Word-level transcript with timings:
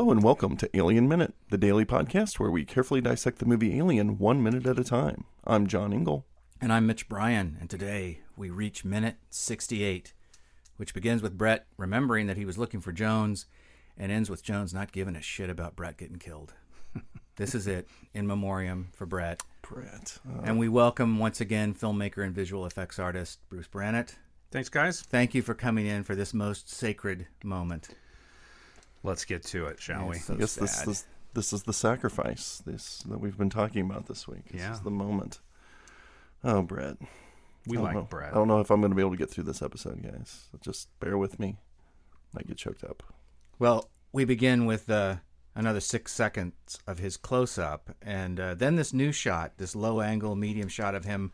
Hello 0.00 0.12
and 0.12 0.22
welcome 0.22 0.56
to 0.56 0.74
Alien 0.74 1.08
Minute, 1.08 1.34
the 1.50 1.58
daily 1.58 1.84
podcast 1.84 2.40
where 2.40 2.50
we 2.50 2.64
carefully 2.64 3.02
dissect 3.02 3.38
the 3.38 3.44
movie 3.44 3.76
Alien 3.76 4.16
one 4.16 4.42
minute 4.42 4.66
at 4.66 4.78
a 4.78 4.82
time. 4.82 5.24
I'm 5.44 5.66
John 5.66 5.92
Ingle. 5.92 6.24
And 6.58 6.72
I'm 6.72 6.86
Mitch 6.86 7.06
Bryan, 7.06 7.58
and 7.60 7.68
today 7.68 8.20
we 8.34 8.48
reach 8.48 8.82
minute 8.82 9.16
68, 9.28 10.14
which 10.78 10.94
begins 10.94 11.20
with 11.20 11.36
Brett 11.36 11.66
remembering 11.76 12.28
that 12.28 12.38
he 12.38 12.46
was 12.46 12.56
looking 12.56 12.80
for 12.80 12.92
Jones 12.92 13.44
and 13.98 14.10
ends 14.10 14.30
with 14.30 14.42
Jones 14.42 14.72
not 14.72 14.90
giving 14.90 15.16
a 15.16 15.20
shit 15.20 15.50
about 15.50 15.76
Brett 15.76 15.98
getting 15.98 16.18
killed. 16.18 16.54
this 17.36 17.54
is 17.54 17.66
it, 17.66 17.86
in 18.14 18.26
memoriam 18.26 18.88
for 18.94 19.04
Brett. 19.04 19.42
Brett. 19.60 20.16
Uh. 20.26 20.40
And 20.44 20.58
we 20.58 20.70
welcome 20.70 21.18
once 21.18 21.42
again 21.42 21.74
filmmaker 21.74 22.24
and 22.24 22.34
visual 22.34 22.64
effects 22.64 22.98
artist 22.98 23.38
Bruce 23.50 23.68
Branit. 23.68 24.14
Thanks, 24.50 24.70
guys. 24.70 25.02
Thank 25.02 25.34
you 25.34 25.42
for 25.42 25.52
coming 25.52 25.84
in 25.84 26.04
for 26.04 26.14
this 26.14 26.32
most 26.32 26.70
sacred 26.70 27.26
moment. 27.44 27.90
Let's 29.02 29.24
get 29.24 29.42
to 29.44 29.66
it, 29.66 29.80
shall 29.80 30.08
we? 30.08 30.18
So 30.18 30.34
I 30.34 30.36
guess 30.38 30.54
this, 30.56 30.72
sad. 30.72 30.88
this 30.88 31.06
this 31.32 31.52
is 31.52 31.62
the 31.62 31.72
sacrifice 31.72 32.62
this 32.66 32.98
that 33.08 33.18
we've 33.20 33.38
been 33.38 33.50
talking 33.50 33.82
about 33.88 34.06
this 34.06 34.26
week. 34.28 34.48
This 34.50 34.60
Yeah. 34.60 34.72
is 34.72 34.80
the 34.80 34.90
moment. 34.90 35.40
Oh, 36.44 36.62
Brett. 36.62 36.96
We 37.66 37.76
I 37.76 37.80
don't 37.80 37.84
like 37.84 37.94
know. 37.94 38.02
Brett. 38.02 38.32
I 38.32 38.34
don't 38.34 38.48
know 38.48 38.60
if 38.60 38.70
I'm 38.70 38.80
going 38.80 38.90
to 38.90 38.96
be 38.96 39.02
able 39.02 39.12
to 39.12 39.16
get 39.16 39.30
through 39.30 39.44
this 39.44 39.62
episode, 39.62 40.02
guys. 40.02 40.48
Just 40.60 40.88
bear 41.00 41.16
with 41.18 41.38
me. 41.38 41.56
I 42.36 42.42
get 42.42 42.56
choked 42.56 42.82
up. 42.84 43.02
Well, 43.58 43.90
we 44.12 44.24
begin 44.24 44.64
with 44.66 44.88
uh, 44.90 45.16
another 45.54 45.80
six 45.80 46.12
seconds 46.12 46.78
of 46.86 46.98
his 46.98 47.16
close 47.16 47.58
up, 47.58 47.94
and 48.02 48.40
uh, 48.40 48.54
then 48.54 48.76
this 48.76 48.92
new 48.94 49.12
shot, 49.12 49.52
this 49.58 49.76
low 49.76 50.00
angle, 50.00 50.34
medium 50.36 50.68
shot 50.68 50.94
of 50.94 51.04
him 51.04 51.32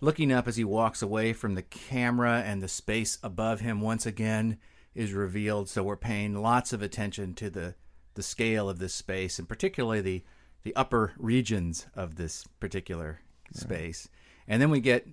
looking 0.00 0.30
up 0.32 0.46
as 0.46 0.56
he 0.56 0.64
walks 0.64 1.02
away 1.02 1.32
from 1.32 1.54
the 1.54 1.62
camera, 1.62 2.42
and 2.46 2.62
the 2.62 2.68
space 2.68 3.18
above 3.22 3.60
him 3.60 3.80
once 3.80 4.06
again 4.06 4.58
is 4.96 5.12
revealed. 5.12 5.68
So 5.68 5.82
we're 5.82 5.96
paying 5.96 6.34
lots 6.34 6.72
of 6.72 6.82
attention 6.82 7.34
to 7.34 7.50
the, 7.50 7.74
the 8.14 8.22
scale 8.22 8.68
of 8.68 8.78
this 8.78 8.94
space, 8.94 9.38
and 9.38 9.48
particularly 9.48 10.00
the, 10.00 10.24
the 10.62 10.74
upper 10.74 11.12
regions 11.18 11.86
of 11.94 12.16
this 12.16 12.44
particular 12.58 13.20
space. 13.52 14.08
And 14.48 14.60
then 14.60 14.70
we 14.70 14.80
get 14.80 15.06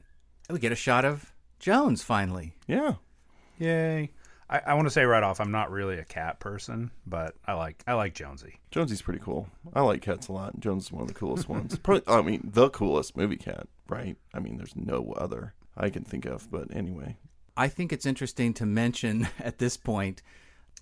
we 0.50 0.59
get 0.59 0.72
a 0.72 0.75
shot 0.75 1.06
of 1.06 1.31
Jones 1.59 2.03
finally. 2.03 2.56
Yeah. 2.67 2.94
Yay! 3.59 4.12
I, 4.50 4.62
I 4.67 4.73
want 4.73 4.88
to 4.88 4.92
say 4.92 5.06
right 5.06 5.23
off, 5.23 5.40
I'm 5.40 5.52
not 5.52 5.72
really 5.72 5.97
a 5.97 6.06
cat 6.06 6.40
person, 6.40 6.92
but 7.06 7.36
I 7.45 7.53
like 7.53 7.84
I 7.88 7.94
like 7.94 8.14
Jonesy. 8.14 8.59
Jonesy's 8.72 9.02
pretty 9.02 9.20
cool. 9.20 9.47
I 9.73 9.81
like 9.81 10.02
cats 10.02 10.28
a 10.28 10.34
lot. 10.34 10.59
Jones 10.59 10.86
is 10.86 10.92
one 10.92 11.02
of 11.02 11.08
the 11.08 11.14
coolest 11.14 11.50
ones. 11.50 11.78
Probably, 11.78 12.03
I 12.08 12.22
mean, 12.22 12.50
the 12.53 12.70
coolest 12.70 13.16
movie 13.16 13.38
cat, 13.38 13.68
right? 13.88 14.18
I 14.34 14.40
mean, 14.40 14.58
there's 14.58 14.75
no 14.75 15.14
other 15.18 15.53
I 15.78 15.90
can 15.90 16.03
think 16.03 16.25
of. 16.25 16.50
But 16.52 16.75
anyway, 16.75 17.18
I 17.56 17.68
think 17.68 17.94
it's 17.94 18.06
interesting 18.06 18.54
to 18.56 18.66
mention 18.66 19.28
at 19.40 19.58
this 19.59 19.78
point 19.78 20.22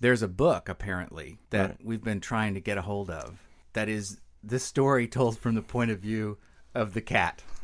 there's 0.00 0.22
a 0.22 0.28
book 0.28 0.68
apparently 0.68 1.38
that 1.50 1.70
Right. 1.70 1.84
we've 1.84 2.02
been 2.04 2.20
trying 2.20 2.54
to 2.54 2.60
get 2.60 2.78
a 2.78 2.82
hold 2.82 3.08
of 3.10 3.38
that 3.74 3.88
is 3.88 4.18
this 4.42 4.64
story 4.64 5.06
told 5.06 5.38
from 5.38 5.54
the 5.54 5.62
point 5.62 5.90
of 5.90 6.00
view 6.00 6.38
of 6.74 6.94
the 6.94 7.00
cat. 7.02 7.42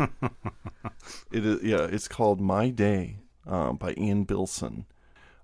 it 1.33 1.45
is. 1.45 1.63
Yeah, 1.63 1.85
it's 1.91 2.07
called 2.09 2.41
My 2.41 2.69
Day 2.71 3.17
um, 3.47 3.77
by 3.77 3.95
Ian 3.97 4.25
Billson. 4.25 4.85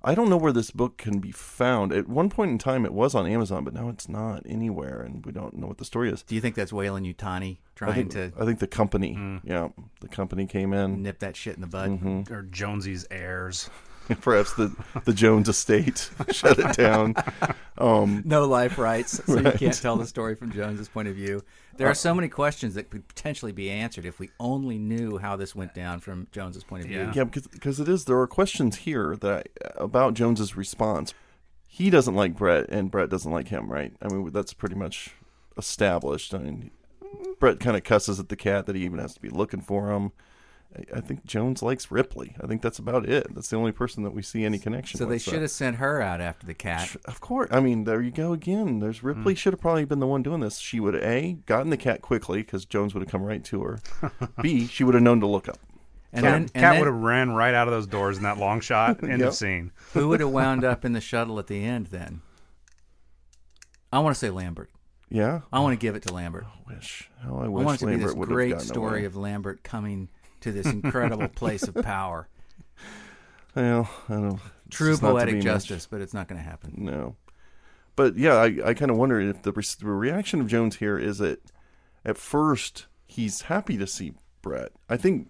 I 0.05 0.14
don't 0.14 0.28
know 0.28 0.36
where 0.36 0.52
this 0.52 0.70
book 0.70 0.98
can 0.98 1.19
be 1.19 1.33
found. 1.33 1.92
At 1.92 2.08
one 2.08 2.28
point 2.28 2.50
in 2.50 2.58
time, 2.58 2.84
it 2.84 2.92
was 2.92 3.14
on 3.14 3.27
Amazon, 3.27 3.64
but 3.64 3.72
now 3.72 3.88
it's 3.88 4.08
not 4.08 4.42
anywhere, 4.46 5.00
and 5.00 5.24
we 5.24 5.33
don't 5.33 5.56
know 5.56 5.66
what 5.66 5.78
the 5.78 5.84
story 5.84 6.11
is. 6.11 6.22
Do 6.22 6.34
you 6.34 6.41
think 6.42 6.55
that's 6.55 6.72
Weyland-Yutani 6.72 7.56
I 7.56 7.58
trying 7.74 7.94
think, 7.94 8.11
to 8.12 8.33
I 8.38 8.44
think 8.44 8.58
the 8.58 8.66
company, 8.66 9.41
yeah, 9.44 9.69
the 10.00 10.08
company 10.08 10.46
came 10.46 10.74
in. 10.74 11.02
nip 11.02 11.20
that 11.20 11.36
shit 11.36 11.55
in 11.55 11.62
the 11.62 11.66
bud? 11.66 11.91
Mm-hmm. 11.91 12.33
Or 12.33 12.42
Jonesy's 12.42 13.06
heirs. 13.11 13.70
Perhaps 14.20 14.55
the 14.55 14.74
the 15.05 15.12
Jones 15.12 15.48
estate 15.48 16.10
shut 16.30 16.58
it 16.58 16.77
down. 16.77 17.14
Um, 17.79 18.23
No 18.24 18.45
life 18.45 18.79
rights, 18.79 19.23
so 19.24 19.39
you 19.39 19.52
can't 19.52 19.74
tell 19.74 19.96
the 19.96 20.06
story 20.06 20.34
from 20.34 20.52
Jones's 20.52 20.89
point 20.89 21.08
of 21.08 21.14
view. 21.14 21.42
There 21.77 21.89
are 21.89 21.95
so 21.95 22.14
many 22.14 22.29
questions 22.29 22.74
that 22.74 22.90
could 22.90 23.08
potentially 23.08 23.52
be 23.52 23.70
answered 23.70 24.05
if 24.05 24.18
we 24.18 24.30
only 24.39 24.79
knew 24.79 25.18
how 25.18 25.36
this 25.36 25.55
went 25.56 25.74
down 25.74 26.01
from 26.01 26.29
Jones's 26.30 26.62
point 26.64 26.84
of 26.84 26.89
view. 26.89 26.98
Yeah. 26.98 27.12
Yeah, 27.14 27.24
because 27.24 27.46
because 27.46 27.80
it 27.80 27.89
is. 27.89 28.05
There 28.05 28.18
are 28.20 28.27
questions 28.27 28.77
here 28.79 29.17
that 29.17 29.48
I, 29.64 29.68
about 29.83 30.14
Jones's 30.14 30.56
response. 30.56 31.14
He 31.67 31.90
doesn't 31.90 32.14
like 32.14 32.36
Brett, 32.36 32.67
and 32.68 32.90
Brett 32.90 33.11
doesn't 33.11 33.33
like 33.33 33.48
him, 33.48 33.68
right? 33.70 33.92
I 34.00 34.08
mean, 34.08 34.30
that's 34.30 34.52
pretty 34.52 34.77
much 34.77 35.11
established. 35.56 36.33
I 36.33 36.39
mean, 36.39 36.70
Brett 37.40 37.58
kind 37.58 37.77
of 37.77 37.83
cusses 37.83 38.20
at 38.20 38.29
the 38.29 38.36
cat 38.36 38.67
that 38.67 38.77
he 38.77 38.84
even 38.84 38.98
has 39.00 39.14
to 39.14 39.20
be 39.20 39.29
looking 39.29 39.61
for 39.61 39.90
him. 39.90 40.12
I, 40.77 40.98
I 40.98 41.01
think 41.01 41.24
Jones 41.24 41.62
likes 41.62 41.90
Ripley. 41.90 42.35
I 42.42 42.46
think 42.46 42.62
that's 42.62 42.79
about 42.79 43.08
it. 43.08 43.27
That's 43.35 43.48
the 43.48 43.57
only 43.57 43.73
person 43.73 44.02
that 44.05 44.12
we 44.14 44.23
see 44.23 44.45
any 44.45 44.58
connection. 44.58 44.98
So 44.98 45.07
with, 45.07 45.11
they 45.24 45.30
should 45.30 45.40
have 45.42 45.51
sent 45.51 45.77
her 45.77 46.01
out 46.01 46.20
after 46.20 46.46
the 46.46 46.55
cat. 46.55 46.96
Of 47.05 47.20
course. 47.20 47.48
I 47.52 47.61
mean, 47.61 47.85
there 47.85 48.01
you 48.02 48.11
go 48.11 48.33
again. 48.33 48.80
There's 48.80 48.98
Hmm. 48.98 49.08
Ripley 49.08 49.35
should 49.35 49.52
have 49.52 49.61
probably 49.61 49.85
been 49.85 50.01
the 50.01 50.07
one 50.07 50.23
doing 50.23 50.40
this. 50.40 50.58
She 50.58 50.80
would 50.80 50.95
have 50.95 51.02
a 51.05 51.35
gotten 51.46 51.70
the 51.70 51.77
cat 51.77 52.02
quickly 52.02 52.39
because 52.42 52.64
Jones 52.64 52.95
would 52.95 53.02
have 53.02 53.11
come 53.11 53.23
right 53.23 53.45
to 53.45 53.62
her. 53.62 53.80
B 54.42 54.67
she 54.67 54.83
would 54.85 54.95
have 54.95 55.02
known 55.02 55.20
to 55.20 55.27
look 55.27 55.48
up. 55.48 55.58
And 56.12 56.23
Cat, 56.23 56.33
then, 56.33 56.40
and 56.42 56.52
cat 56.52 56.61
then 56.74 56.79
would 56.80 56.86
have 56.86 57.02
ran 57.02 57.33
right 57.33 57.55
out 57.55 57.67
of 57.67 57.74
those 57.74 57.86
doors 57.89 58.17
in 58.18 58.23
that 58.23 58.39
long 58.39 58.61
shot. 58.61 59.02
End 59.02 59.18
Yep. 59.20 59.29
of 59.29 59.35
scene. 59.35 59.73
who 59.95 60.08
would 60.08 60.20
have 60.20 60.30
wound 60.30 60.64
up 60.64 60.85
in 60.85 60.92
the 60.92 61.01
shuttle 61.01 61.39
at 61.41 61.48
the 61.48 61.64
end 61.64 61.89
then? 61.89 62.20
I 63.92 63.98
want 64.01 64.14
to 64.14 64.18
say 64.18 64.30
Lambert. 64.30 64.70
Yeah. 65.11 65.41
I 65.52 65.61
want 65.61 65.73
to 65.73 65.77
give 65.77 65.95
it 65.96 66.02
to 66.05 66.12
Lambert. 66.12 66.46
Wish. 66.67 67.11
How 67.23 67.36
I 67.36 67.48
wish 67.48 67.62
I 67.62 67.64
want 67.67 67.77
it 67.77 67.79
to 67.80 67.86
be 67.86 67.91
Lambert 67.92 68.08
this 68.08 68.17
would 68.17 68.29
have 68.29 68.35
great 68.35 68.61
story 68.61 69.01
away. 69.01 69.05
of 69.06 69.17
Lambert 69.17 69.62
coming 69.62 70.08
to 70.44 70.52
this 70.52 70.66
incredible 70.66 71.28
place 71.28 71.64
of 71.64 71.74
power. 71.74 72.28
Well, 73.56 73.88
I 74.08 74.14
don't. 74.14 74.40
True 74.70 74.90
just 74.90 75.02
not 75.02 75.10
to 75.10 75.14
poetic 75.14 75.32
be 75.34 75.38
much. 75.38 75.44
justice, 75.44 75.86
but 75.88 76.00
it's 76.00 76.12
not 76.14 76.27
going 76.27 76.40
to 76.40 76.44
happen. 76.44 76.74
No. 76.77 77.14
But 77.96 78.16
yeah, 78.16 78.34
I, 78.34 78.56
I 78.64 78.74
kind 78.74 78.90
of 78.90 78.96
wonder 78.96 79.20
if 79.20 79.42
the, 79.42 79.52
re- 79.52 79.62
the 79.78 79.86
reaction 79.86 80.40
of 80.40 80.48
Jones 80.48 80.77
here 80.77 80.98
is 80.98 81.18
that 81.18 81.40
at 82.05 82.18
first 82.18 82.86
he's 83.06 83.42
happy 83.42 83.77
to 83.78 83.86
see 83.86 84.14
Brett. 84.42 84.72
I 84.88 84.96
think 84.96 85.28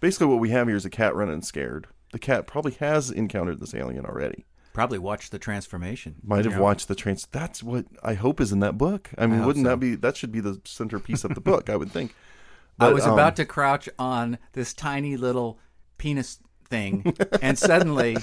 basically 0.00 0.28
what 0.28 0.40
we 0.40 0.48
have 0.50 0.68
here 0.68 0.76
is 0.76 0.86
a 0.86 0.90
cat 0.90 1.14
running 1.14 1.42
scared. 1.42 1.86
The 2.12 2.18
cat 2.18 2.46
probably 2.46 2.72
has 2.80 3.10
encountered 3.10 3.60
this 3.60 3.74
alien 3.74 4.06
already. 4.06 4.46
Probably 4.72 4.98
watched 4.98 5.30
the 5.32 5.38
transformation. 5.38 6.14
Might 6.24 6.46
have 6.46 6.54
Yeah. 6.54 6.60
watched 6.60 6.88
the 6.88 6.94
trans. 6.94 7.26
That's 7.30 7.62
what 7.62 7.84
I 8.02 8.14
hope 8.14 8.40
is 8.40 8.52
in 8.52 8.60
that 8.60 8.78
book. 8.78 9.10
I 9.18 9.26
mean, 9.26 9.40
hope 9.40 9.48
wouldn't 9.48 9.66
so. 9.66 9.70
that 9.70 9.76
be 9.80 9.96
that 9.96 10.16
should 10.16 10.32
be 10.32 10.40
the 10.40 10.60
centerpiece 10.64 11.24
of 11.24 11.34
the 11.34 11.40
book? 11.42 11.68
I 11.68 11.76
would 11.76 11.92
think. 11.92 12.14
I 12.78 12.92
was 12.92 13.06
um, 13.06 13.12
about 13.12 13.36
to 13.36 13.44
crouch 13.44 13.88
on 13.98 14.38
this 14.52 14.74
tiny 14.74 15.16
little 15.16 15.58
penis 15.98 16.38
thing, 16.68 17.14
and 17.42 17.58
suddenly 17.58 18.16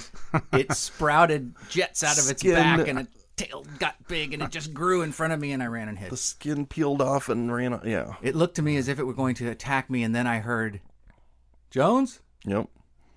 it 0.52 0.72
sprouted 0.72 1.54
jets 1.68 2.04
out 2.04 2.18
of 2.18 2.30
its 2.30 2.40
Skin. 2.40 2.54
back, 2.54 2.86
and 2.88 2.98
a 3.00 3.06
tail 3.36 3.64
got 3.78 3.96
big, 4.06 4.32
and 4.32 4.42
it 4.42 4.50
just 4.50 4.72
grew 4.72 5.02
in 5.02 5.12
front 5.12 5.32
of 5.32 5.40
me, 5.40 5.52
and 5.52 5.62
I 5.62 5.66
ran 5.66 5.88
and 5.88 5.98
hid. 5.98 6.10
the 6.10 6.16
skin 6.16 6.66
peeled 6.66 7.02
off 7.02 7.28
and 7.28 7.52
ran. 7.52 7.80
Yeah. 7.84 8.14
It 8.22 8.34
looked 8.34 8.56
to 8.56 8.62
me 8.62 8.76
as 8.76 8.88
if 8.88 8.98
it 8.98 9.04
were 9.04 9.14
going 9.14 9.34
to 9.36 9.48
attack 9.50 9.90
me, 9.90 10.02
and 10.02 10.14
then 10.14 10.26
I 10.26 10.38
heard, 10.38 10.80
Jones? 11.70 12.20
Yep. 12.44 12.68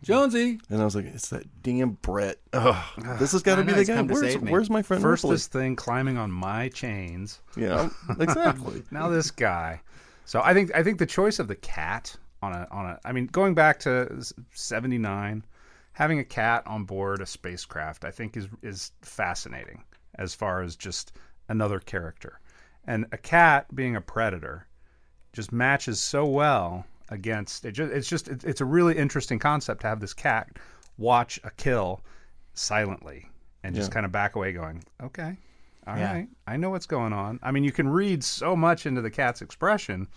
Jonesy? 0.04 0.60
And 0.70 0.80
I 0.82 0.86
was 0.86 0.96
like, 0.96 1.06
it's 1.06 1.30
that 1.30 1.64
damn 1.64 1.92
Brett. 1.92 2.38
Ugh, 2.54 3.18
this 3.20 3.32
has 3.32 3.42
got 3.42 3.56
to 3.56 3.64
be 3.64 3.74
the 3.74 3.84
guy. 3.84 4.02
Where's, 4.02 4.36
where's 4.38 4.70
my 4.70 4.84
friend 4.84 5.02
First, 5.02 5.24
Ripley? 5.24 5.36
this 5.36 5.48
thing 5.48 5.76
climbing 5.76 6.18
on 6.18 6.32
my 6.32 6.70
chains. 6.70 7.42
Yeah, 7.56 7.90
exactly. 8.20 8.84
Now 8.92 9.10
this 9.10 9.32
guy. 9.32 9.82
So 10.28 10.42
I 10.44 10.54
think 10.54 10.76
I 10.76 10.84
think 10.84 11.00
the 11.00 11.06
choice 11.06 11.40
of 11.40 11.48
the 11.48 11.56
cat 11.56 12.14
on 12.42 12.52
a 12.52 12.68
on 12.70 12.86
a 12.86 13.00
I 13.06 13.14
mean 13.14 13.28
going 13.28 13.56
back 13.56 13.80
to 13.80 14.22
'79, 14.54 15.46
having 15.94 16.20
a 16.20 16.24
cat 16.26 16.68
on 16.68 16.84
board 16.84 17.22
a 17.22 17.26
spacecraft 17.26 18.04
I 18.04 18.12
think 18.12 18.36
is 18.36 18.50
is 18.62 18.92
fascinating 19.02 19.84
as 20.16 20.36
far 20.36 20.62
as 20.62 20.76
just 20.76 21.14
another 21.48 21.80
character, 21.80 22.40
and 22.86 23.06
a 23.14 23.18
cat 23.18 23.74
being 23.74 23.96
a 23.96 24.02
predator 24.02 24.68
just 25.32 25.54
matches 25.54 25.98
so 25.98 26.26
well 26.26 26.86
against 27.08 27.64
it. 27.64 27.72
Just, 27.72 27.94
it's 27.94 28.10
just 28.10 28.28
it's, 28.28 28.44
it's 28.44 28.60
a 28.60 28.66
really 28.66 28.98
interesting 28.98 29.40
concept 29.40 29.80
to 29.82 29.88
have 29.88 30.02
this 30.02 30.14
cat 30.14 30.50
watch 30.98 31.40
a 31.46 31.52
kill 31.52 32.02
silently 32.54 33.30
and 33.64 33.74
just 33.74 33.92
Yeah. 33.92 33.94
kind 33.94 34.06
of 34.06 34.12
back 34.12 34.36
away, 34.36 34.52
going, 34.52 34.84
"Okay, 35.02 35.38
all 35.88 35.94
right, 35.96 36.00
Yeah. 36.00 36.26
I 36.46 36.58
know 36.58 36.70
what's 36.70 36.86
going 36.86 37.14
on." 37.14 37.40
I 37.42 37.52
mean, 37.52 37.64
you 37.64 37.72
can 37.72 37.88
read 37.88 38.24
so 38.24 38.56
much 38.56 38.86
into 38.86 39.02
the 39.02 39.10
cat's 39.12 39.42
expression 39.42 40.08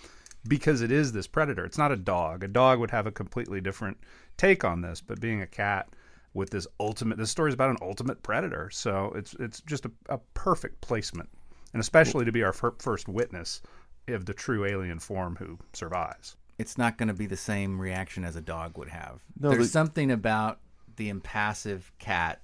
because 0.48 0.80
it 0.82 0.90
is 0.90 1.12
this 1.12 1.26
predator. 1.26 1.64
It's 1.64 1.78
not 1.78 1.92
a 1.92 1.96
dog. 1.96 2.42
A 2.44 2.48
dog 2.48 2.78
would 2.80 2.90
have 2.90 3.06
a 3.06 3.12
completely 3.12 3.60
different 3.60 3.98
take 4.36 4.64
on 4.64 4.80
this, 4.80 5.00
but 5.00 5.20
being 5.20 5.42
a 5.42 5.46
cat 5.46 5.88
with 6.32 6.50
this 6.50 6.66
ultimate, 6.78 7.18
this 7.18 7.30
story 7.30 7.48
is 7.50 7.54
about 7.54 7.70
an 7.70 7.76
ultimate 7.82 8.22
predator. 8.22 8.70
So 8.70 9.12
it's 9.16 9.34
it's 9.34 9.60
just 9.62 9.84
a, 9.86 9.90
a 10.08 10.18
perfect 10.34 10.80
placement, 10.80 11.28
and 11.72 11.80
especially 11.80 12.24
to 12.24 12.32
be 12.32 12.42
our 12.42 12.52
fir- 12.52 12.74
first 12.78 13.08
witness 13.08 13.62
of 14.08 14.26
the 14.26 14.34
true 14.34 14.64
alien 14.64 14.98
form 14.98 15.36
who 15.36 15.58
survives. 15.72 16.36
It's 16.58 16.76
not 16.76 16.98
going 16.98 17.08
to 17.08 17.14
be 17.14 17.26
the 17.26 17.36
same 17.36 17.80
reaction 17.80 18.24
as 18.24 18.36
a 18.36 18.40
dog 18.40 18.76
would 18.76 18.88
have. 18.88 19.22
No, 19.38 19.50
There's 19.50 19.66
the- 19.66 19.72
something 19.72 20.10
about 20.10 20.60
the 20.96 21.08
impassive 21.08 21.90
cat, 21.98 22.40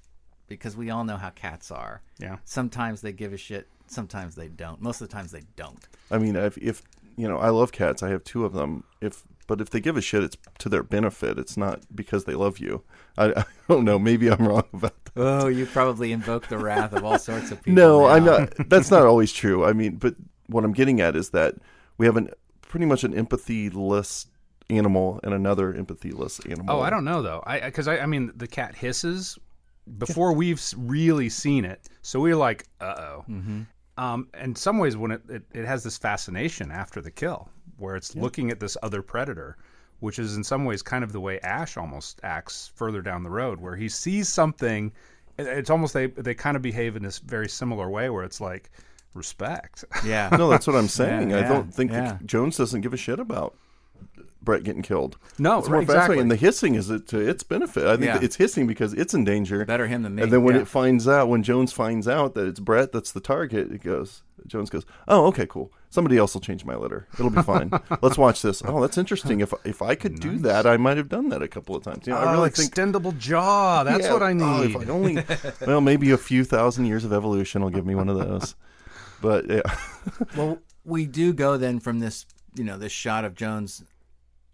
because 0.49 0.77
we 0.77 0.91
all 0.91 1.05
know 1.05 1.17
how 1.17 1.31
cats 1.31 1.71
are. 1.71 2.03
Yeah. 2.19 2.37
Sometimes 2.45 3.01
they 3.01 3.13
give 3.13 3.33
a 3.33 3.37
shit, 3.37 3.69
sometimes 3.87 4.35
they 4.35 4.49
don't. 4.49 4.81
Most 4.81 5.01
of 5.01 5.09
the 5.09 5.13
times 5.13 5.33
they 5.33 5.45
don't. 5.57 5.87
I 6.11 6.19
mean, 6.19 6.37
if, 6.37 6.57
if 6.59 6.83
you 7.17 7.27
know, 7.29 7.39
I 7.39 7.49
love 7.49 7.73
cats. 7.73 8.03
I 8.03 8.11
have 8.11 8.25
two 8.25 8.45
of 8.45 8.53
them. 8.53 8.85
If 9.01 9.25
but 9.47 9.61
if 9.61 9.71
they 9.71 9.81
give 9.81 9.97
a 9.97 10.01
shit, 10.01 10.25
it's 10.25 10.37
to 10.59 10.69
their 10.69 10.83
benefit. 10.83 11.39
It's 11.39 11.57
not 11.57 11.83
because 11.95 12.25
they 12.25 12.35
love 12.35 12.59
you. 12.59 12.83
I, 13.17 13.27
I 13.37 13.45
don't 13.69 13.85
know. 13.85 13.99
Maybe 13.99 14.31
I'm 14.31 14.47
wrong 14.47 14.65
about 14.73 15.05
that. 15.05 15.13
Oh, 15.17 15.49
you 15.49 15.67
probably 15.67 16.13
invoke 16.13 16.49
the 16.49 16.59
wrath 16.59 16.93
of 16.93 17.05
all 17.05 17.19
sorts 17.19 17.51
of 17.51 17.63
people. 17.63 17.75
No, 17.75 18.01
now. 18.01 18.07
I'm 18.09 18.25
not. 18.25 18.69
That's 18.69 18.91
not 18.91 19.07
always 19.07 19.33
true. 19.33 19.65
I 19.65 19.73
mean, 19.73 19.97
but 19.97 20.15
what 20.47 20.65
I'm 20.65 20.73
getting 20.73 21.01
at 21.01 21.17
is 21.17 21.31
that 21.31 21.55
we 21.99 22.07
have 22.07 22.17
an 22.17 22.31
pretty 22.63 22.87
much 22.87 23.05
an 23.05 23.15
empathyless 23.15 24.27
animal 24.69 25.21
and 25.23 25.33
another 25.33 25.73
empathyless 25.73 26.41
oh, 26.45 26.51
animal. 26.51 26.77
Oh, 26.77 26.81
I 26.81 26.91
don't 26.91 27.05
know 27.05 27.23
though. 27.23 27.43
I 27.47 27.61
because 27.61 27.89
I, 27.89 27.99
I 27.99 28.07
mean 28.07 28.33
the 28.35 28.47
cat 28.47 28.75
hisses 28.75 29.39
before 29.99 30.33
we've 30.33 30.63
really 30.77 31.29
seen 31.29 31.65
it, 31.65 31.89
so 32.03 32.21
we're 32.21 32.37
like, 32.37 32.67
uh 32.81 32.95
oh. 32.99 33.25
Mm-hmm. 33.29 33.63
Um, 33.99 34.29
in 34.39 34.55
some 34.55 34.79
ways, 34.79 34.97
when 34.97 35.11
it, 35.13 35.23
it 35.29 35.43
it 35.53 35.65
has 35.65 35.83
this 35.83 35.97
fascination 35.97 36.71
after 36.71 37.01
the 37.01 37.11
kill, 37.11 37.49
where 37.79 37.97
it's 37.97 38.15
looking 38.15 38.51
at 38.51 38.61
this 38.61 38.77
other 38.83 39.01
predator, 39.01 39.57
which 40.01 40.19
is 40.19 40.37
in 40.37 40.45
some 40.45 40.65
ways 40.65 40.83
kind 40.83 41.03
of 41.03 41.13
the 41.13 41.21
way 41.21 41.41
Ash 41.41 41.77
almost 41.77 42.21
acts 42.23 42.71
further 42.75 43.01
down 43.01 43.23
the 43.23 43.31
road, 43.31 43.61
where 43.61 43.77
he 43.77 43.89
sees 43.89 44.29
something. 44.29 44.93
It's 45.39 45.71
almost 45.71 45.95
they 45.95 46.07
they 46.07 46.35
kind 46.35 46.57
of 46.57 46.63
behave 46.63 46.97
in 46.97 47.03
this 47.03 47.19
very 47.19 47.49
similar 47.49 47.89
way, 47.89 48.11
where 48.11 48.25
it's 48.25 48.41
like 48.41 48.71
respect. 49.15 49.85
Yeah. 50.05 50.29
No, 50.37 50.49
that's 50.49 50.67
what 50.67 50.77
I'm 50.77 50.89
saying. 51.03 51.33
I 51.33 51.41
yeah, 51.41 51.49
don't 51.49 51.73
think 51.73 51.91
yeah. 51.91 52.19
Jones 52.25 52.57
doesn't 52.57 52.83
give 52.83 52.93
a 52.93 52.99
shit 52.99 53.19
about 53.19 53.57
Brett 54.43 54.63
getting 54.63 54.83
killed. 54.83 55.19
No, 55.39 55.59
it's 55.59 55.69
more 55.69 55.81
exactly. 55.81 55.99
fascinating. 56.01 56.23
And 56.23 56.31
the 56.31 56.37
hissing 56.37 56.75
is 56.77 56.89
it 56.89 57.09
to 57.09 57.19
its 57.19 57.43
benefit. 57.43 57.85
I 57.85 57.97
think 57.97 58.07
Yeah. 58.07 58.21
it's 58.23 58.37
hissing 58.37 58.67
because 58.67 58.95
it's 58.95 59.13
in 59.13 59.25
danger. 59.25 59.65
Better 59.65 59.89
him 59.89 60.03
than 60.03 60.15
me. 60.15 60.23
And 60.23 60.33
then 60.33 60.45
when 60.45 60.55
Yeah. 60.55 60.63
it 60.63 60.69
finds 60.69 61.09
out, 61.09 61.29
when 61.29 61.43
Jones 61.43 61.73
finds 61.73 62.07
out 62.07 62.35
that 62.35 62.47
it's 62.47 62.61
Brett 62.61 62.93
that's 62.93 63.11
the 63.11 63.21
target, 63.21 63.73
it 63.73 63.83
goes. 63.83 64.23
Jones 64.47 64.71
goes, 64.71 64.85
"Oh, 65.09 65.27
okay, 65.27 65.47
cool. 65.47 65.73
Somebody 65.91 66.17
else 66.19 66.35
will 66.35 66.41
change 66.41 66.65
my 66.65 66.77
litter. 66.77 67.09
It'll 67.15 67.31
be 67.31 67.43
fine. 67.43 67.71
Let's 68.03 68.17
watch 68.17 68.43
this. 68.43 68.63
Oh, 68.65 68.81
that's 68.81 68.97
interesting. 68.97 69.41
If 69.41 69.53
if 69.65 69.83
I 69.83 69.97
could 69.97 70.21
do 70.21 70.39
that, 70.39 70.65
I 70.67 70.77
might 70.77 70.97
have 70.99 71.09
done 71.09 71.31
that 71.31 71.43
a 71.43 71.49
couple 71.49 71.75
of 71.75 71.83
times. 71.83 72.07
You 72.07 72.13
know, 72.13 72.21
I 72.21 72.27
ah, 72.27 72.33
really 72.33 72.51
think 72.51 72.73
extendable 72.73 73.17
jaw. 73.19 73.83
That's 73.83 74.05
yeah, 74.05 74.13
what 74.13 74.23
I 74.23 74.31
oh, 74.31 74.35
need. 74.63 74.77
if 74.77 74.89
I 74.89 74.93
only, 74.93 75.25
well, 75.67 75.81
maybe 75.81 76.13
a 76.13 76.19
few 76.19 76.45
thousand 76.45 76.85
years 76.85 77.05
of 77.05 77.13
evolution 77.13 77.63
will 77.63 77.71
give 77.71 77.87
me 77.87 77.97
one 77.97 78.09
of 78.09 78.17
those. 78.19 78.55
But 79.21 79.49
yeah, 79.49 79.63
Well, 80.37 80.59
we 80.85 81.07
do 81.07 81.33
go 81.33 81.57
then 81.57 81.81
from 81.81 81.99
this, 82.01 82.27
you 82.57 82.65
know, 82.65 82.79
this 82.79 82.93
shot 82.93 83.25
of 83.25 83.35
Jones 83.35 83.85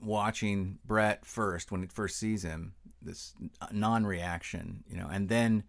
watching 0.00 0.78
Brett 0.84 1.24
first 1.24 1.70
when 1.70 1.82
he 1.82 1.86
first 1.86 2.18
sees 2.18 2.42
him, 2.42 2.74
this 3.00 3.34
non-reaction, 3.72 4.84
you 4.88 4.96
know, 4.96 5.08
and 5.10 5.28
then 5.28 5.64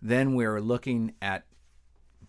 then 0.00 0.34
we're 0.34 0.60
looking 0.60 1.14
at 1.20 1.44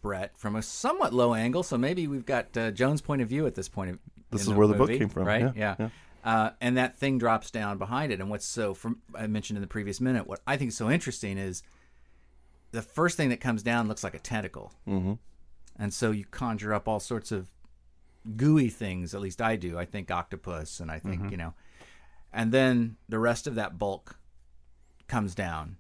Brett 0.01 0.37
from 0.37 0.55
a 0.55 0.61
somewhat 0.61 1.13
low 1.13 1.33
angle, 1.33 1.63
so 1.63 1.77
maybe 1.77 2.07
we've 2.07 2.25
got 2.25 2.55
uh, 2.57 2.71
Jones' 2.71 3.01
point 3.01 3.21
of 3.21 3.29
view 3.29 3.45
at 3.45 3.55
this 3.55 3.69
point 3.69 3.91
of 3.91 3.99
This 4.31 4.41
is 4.41 4.49
where 4.49 4.67
the 4.67 4.73
book 4.73 4.89
movie, 4.89 4.99
came 4.99 5.09
from, 5.09 5.25
right? 5.25 5.53
yeah, 5.55 5.75
yeah. 5.79 5.89
Uh, 6.23 6.49
and 6.59 6.77
that 6.77 6.97
thing 6.97 7.17
drops 7.17 7.49
down 7.51 7.77
behind 7.77 8.11
it. 8.11 8.19
And 8.19 8.29
what's 8.29 8.45
so, 8.45 8.73
from 8.73 9.01
I 9.15 9.27
mentioned 9.27 9.57
in 9.57 9.61
the 9.61 9.67
previous 9.67 10.01
minute, 10.01 10.27
what 10.27 10.41
I 10.45 10.57
think 10.57 10.69
is 10.69 10.77
so 10.77 10.89
interesting 10.89 11.37
is 11.37 11.63
the 12.71 12.81
first 12.81 13.17
thing 13.17 13.29
that 13.29 13.39
comes 13.39 13.63
down 13.63 13.87
looks 13.87 14.03
like 14.03 14.15
a 14.15 14.19
tentacle. 14.19 14.73
Mm-hmm. 14.87 15.13
And 15.77 15.93
so 15.93 16.11
you 16.11 16.25
conjure 16.25 16.73
up 16.73 16.87
all 16.87 16.99
sorts 16.99 17.31
of 17.31 17.47
gooey 18.35 18.69
things, 18.69 19.13
at 19.13 19.21
least 19.21 19.41
I 19.41 19.55
do. 19.55 19.77
I 19.77 19.85
think 19.85 20.11
octopus, 20.11 20.79
and 20.79 20.91
I 20.91 20.99
think, 20.99 21.21
mm-hmm. 21.21 21.29
you 21.29 21.37
know. 21.37 21.53
And 22.31 22.51
then 22.51 22.97
the 23.07 23.19
rest 23.19 23.47
of 23.47 23.55
that 23.55 23.79
bulk 23.79 24.17
comes 25.07 25.33
down. 25.33 25.77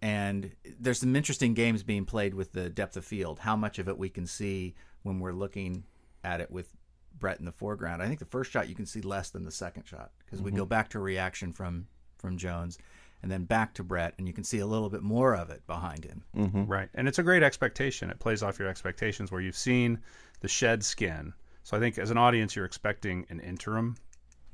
And 0.00 0.50
there's 0.80 0.98
some 0.98 1.14
interesting 1.14 1.54
games 1.54 1.84
being 1.84 2.04
played 2.04 2.34
with 2.34 2.52
the 2.52 2.68
depth 2.68 2.96
of 2.96 3.04
field, 3.04 3.38
how 3.38 3.54
much 3.54 3.78
of 3.78 3.88
it 3.88 3.96
we 3.96 4.08
can 4.08 4.26
see 4.26 4.74
when 5.04 5.20
we're 5.20 5.32
looking 5.32 5.84
at 6.24 6.40
it 6.40 6.50
with 6.50 6.74
Brett 7.18 7.38
in 7.38 7.44
the 7.44 7.52
foreground. 7.52 8.02
I 8.02 8.08
think 8.08 8.18
the 8.18 8.24
first 8.24 8.50
shot 8.50 8.68
you 8.68 8.74
can 8.74 8.86
see 8.86 9.00
less 9.00 9.30
than 9.30 9.44
the 9.44 9.52
second 9.52 9.84
shot 9.84 10.10
because 10.24 10.42
we 10.42 10.50
go 10.50 10.62
mm-hmm. 10.62 10.68
back 10.68 10.88
to 10.90 10.98
reaction 10.98 11.52
from 11.52 11.86
from 12.18 12.36
Jones 12.36 12.78
and 13.22 13.30
then 13.30 13.44
back 13.44 13.74
to 13.74 13.84
Brett 13.84 14.14
and 14.18 14.26
you 14.26 14.32
can 14.32 14.44
see 14.44 14.58
a 14.58 14.66
little 14.66 14.90
bit 14.90 15.02
more 15.02 15.34
of 15.34 15.50
it 15.50 15.66
behind 15.66 16.04
him. 16.04 16.22
Mm-hmm. 16.36 16.66
Right. 16.66 16.88
And 16.94 17.06
it's 17.06 17.18
a 17.18 17.22
great 17.22 17.42
expectation. 17.42 18.10
It 18.10 18.18
plays 18.18 18.42
off 18.42 18.58
your 18.58 18.68
expectations 18.68 19.30
where 19.30 19.40
you've 19.40 19.56
seen 19.56 20.00
the 20.40 20.48
shed 20.48 20.84
skin. 20.84 21.32
So 21.64 21.76
I 21.76 21.80
think 21.80 21.98
as 21.98 22.10
an 22.10 22.18
audience, 22.18 22.56
you're 22.56 22.64
expecting 22.64 23.26
an 23.30 23.40
interim, 23.40 23.96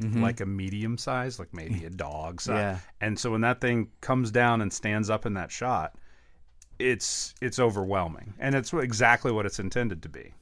mm-hmm. 0.00 0.22
like 0.22 0.40
a 0.40 0.46
medium 0.46 0.98
size, 0.98 1.38
like 1.38 1.52
maybe 1.54 1.84
a 1.84 1.90
dog 1.90 2.40
size. 2.40 2.54
Yeah. 2.54 2.78
And 3.00 3.18
so 3.18 3.30
when 3.30 3.40
that 3.42 3.60
thing 3.60 3.90
comes 4.00 4.30
down 4.30 4.60
and 4.60 4.72
stands 4.72 5.10
up 5.10 5.26
in 5.26 5.34
that 5.34 5.50
shot, 5.50 5.96
it's 6.78 7.34
it's 7.40 7.58
overwhelming, 7.58 8.34
and 8.38 8.54
it's 8.54 8.72
exactly 8.72 9.32
what 9.32 9.46
it's 9.46 9.58
intended 9.58 10.02
to 10.02 10.08
be. 10.08 10.32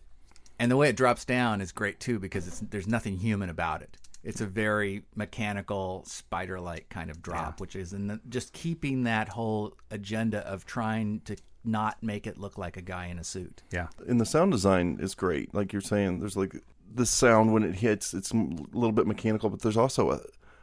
And 0.59 0.71
the 0.71 0.77
way 0.77 0.89
it 0.89 0.97
drops 0.97 1.25
down 1.25 1.61
is 1.61 1.73
great 1.73 2.01
too 2.01 2.19
because 2.19 2.47
it's 2.47 2.61
there's 2.61 2.87
nothing 2.87 3.17
human 3.17 3.49
about 3.49 3.83
it. 3.83 3.97
It's 4.23 4.41
a 4.41 4.47
very 4.47 5.05
mechanical 5.15 6.03
spider-like 6.05 6.89
kind 6.89 7.11
of 7.11 7.23
drop, 7.23 7.61
which 7.61 7.77
is 7.77 7.93
in 7.93 8.09
the, 8.09 8.21
just 8.29 8.53
keeping 8.53 9.05
that 9.05 9.29
whole 9.29 9.75
agenda 9.91 10.41
of 10.41 10.67
trying 10.67 11.21
to 11.27 11.37
not 11.67 12.03
make 12.03 12.27
it 12.27 12.39
look 12.39 12.57
like 12.59 12.77
a 12.77 12.83
guy 12.83 13.07
in 13.07 13.19
a 13.19 13.25
suit. 13.25 13.63
Yeah. 13.73 13.89
and 14.07 14.21
the 14.21 14.27
sound 14.27 14.53
design 14.53 14.99
is 15.01 15.15
great. 15.15 15.55
Like 15.55 15.73
you're 15.73 15.83
saying, 15.83 16.21
there's 16.21 16.37
like 16.37 16.63
the 16.95 17.07
sound 17.07 17.53
when 17.53 17.63
it 17.63 17.77
hits, 17.77 18.15
it's 18.15 18.33
a 18.33 18.37
little 18.73 18.93
bit 18.93 19.07
mechanical, 19.07 19.51
but 19.51 19.61
there's 19.61 19.77
also 19.77 20.11
a, 20.11 20.21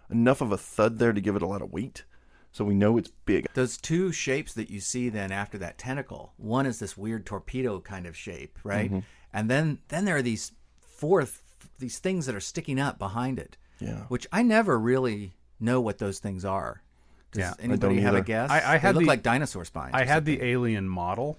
enough 0.09 0.41
of 0.41 0.51
a 0.51 0.57
thud 0.57 0.99
there 0.99 1.13
to 1.13 1.21
give 1.21 1.35
it 1.35 1.41
a 1.41 1.47
lot 1.47 1.61
of 1.61 1.71
weight, 1.71 2.03
so 2.51 2.63
we 2.63 2.75
know 2.75 2.97
it's 2.97 3.11
big. 3.25 3.47
Those 3.53 3.77
two 3.77 4.11
shapes 4.11 4.53
that 4.53 4.69
you 4.69 4.79
see 4.79 5.09
then 5.09 5.31
after 5.31 5.57
that 5.57 5.77
tentacle, 5.77 6.33
one 6.37 6.65
is 6.65 6.79
this 6.79 6.97
weird 6.97 7.25
torpedo 7.25 7.79
kind 7.79 8.05
of 8.05 8.15
shape, 8.15 8.59
right? 8.63 8.89
Mm-hmm. 8.89 8.99
And 9.33 9.49
then 9.49 9.79
then 9.87 10.05
there 10.05 10.15
are 10.15 10.21
these 10.21 10.51
fourth 10.79 11.43
these 11.79 11.99
things 11.99 12.25
that 12.25 12.35
are 12.35 12.39
sticking 12.39 12.79
up 12.79 12.99
behind 12.99 13.39
it. 13.39 13.57
Yeah. 13.79 14.03
Which 14.07 14.27
I 14.31 14.43
never 14.43 14.79
really 14.79 15.33
know 15.59 15.81
what 15.81 15.97
those 15.97 16.19
things 16.19 16.45
are. 16.45 16.83
Does 17.33 17.39
Yeah, 17.39 17.53
I 17.59 17.63
anybody 17.63 17.99
have 18.01 18.15
a 18.15 18.21
guess? 18.21 18.49
I- 18.49 18.75
I 18.75 18.77
had 18.77 18.91
they 18.95 18.99
look 18.99 19.03
the- 19.03 19.07
like 19.07 19.23
dinosaur 19.23 19.65
spines. 19.65 19.91
I 19.93 20.05
had 20.05 20.25
the 20.25 20.41
alien 20.43 20.87
model 20.87 21.37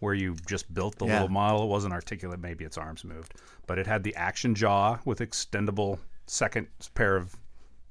where 0.00 0.14
you 0.14 0.34
just 0.46 0.72
built 0.72 0.98
the 0.98 1.06
Yeah. 1.06 1.12
little 1.14 1.28
model. 1.28 1.64
It 1.64 1.68
wasn't 1.68 1.92
articulate, 1.92 2.40
maybe 2.40 2.64
its 2.64 2.78
arms 2.78 3.04
moved, 3.04 3.34
but 3.66 3.78
it 3.78 3.86
had 3.86 4.02
the 4.02 4.14
action 4.16 4.54
jaw 4.54 4.98
with 5.04 5.18
extendable 5.20 5.98
second 6.26 6.68
pair 6.94 7.16
of 7.16 7.34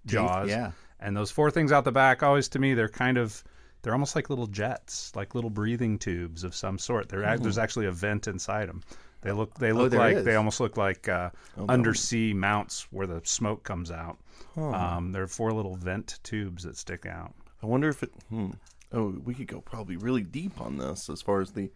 jaws. 0.06 0.50
yeah. 0.50 0.72
And 1.00 1.16
those 1.16 1.32
four 1.32 1.50
things 1.52 1.72
out 1.72 1.86
the 1.86 1.92
back, 1.92 2.24
always 2.24 2.50
to 2.50 2.60
me, 2.60 2.74
they're 2.74 2.90
kind 2.90 3.18
of 3.18 3.44
they're 3.82 3.94
almost 3.94 4.14
like 4.14 4.30
little 4.30 4.48
jets, 4.48 5.16
like 5.16 5.34
little 5.36 5.50
breathing 5.50 5.98
tubes 5.98 6.44
of 6.44 6.54
some 6.54 6.78
sort. 6.78 7.08
They're 7.08 7.38
there's 7.38 7.58
actually 7.58 7.86
a 7.86 7.92
vent 7.94 8.28
inside 8.28 8.68
them. 8.68 8.84
They 9.22 9.32
look 9.32 9.54
they 9.56 9.74
look 9.74 9.92
Hmm. 9.92 9.98
Oh, 10.00 10.02
like 10.02 10.16
is. 10.18 10.26
they 10.26 10.36
almost 10.36 10.60
look 10.60 10.78
like 10.78 11.10
uh, 11.10 11.30
undersea 11.68 12.34
mounts 12.34 12.88
where 12.92 13.06
the 13.08 13.22
smoke 13.24 13.64
comes 13.64 13.92
out. 13.92 14.18
Um, 14.58 15.12
they're 15.12 15.28
four 15.28 15.52
little 15.54 15.76
vent 15.76 16.20
tubes 16.24 16.64
that 16.64 16.78
stick 16.78 17.06
out. 17.06 17.34
I 17.62 17.66
wonder 17.66 17.90
if 17.90 18.04
it. 18.04 18.12
Hmm. 18.30 18.52
Oh, 18.92 19.10
we 19.24 19.34
could 19.34 19.48
go 19.48 19.62
probably 19.62 19.98
really 19.98 20.24
deep 20.24 20.60
on 20.62 20.78
this 20.78 21.10
as 21.10 21.22
far 21.22 21.42
as 21.42 21.52
the 21.52 21.70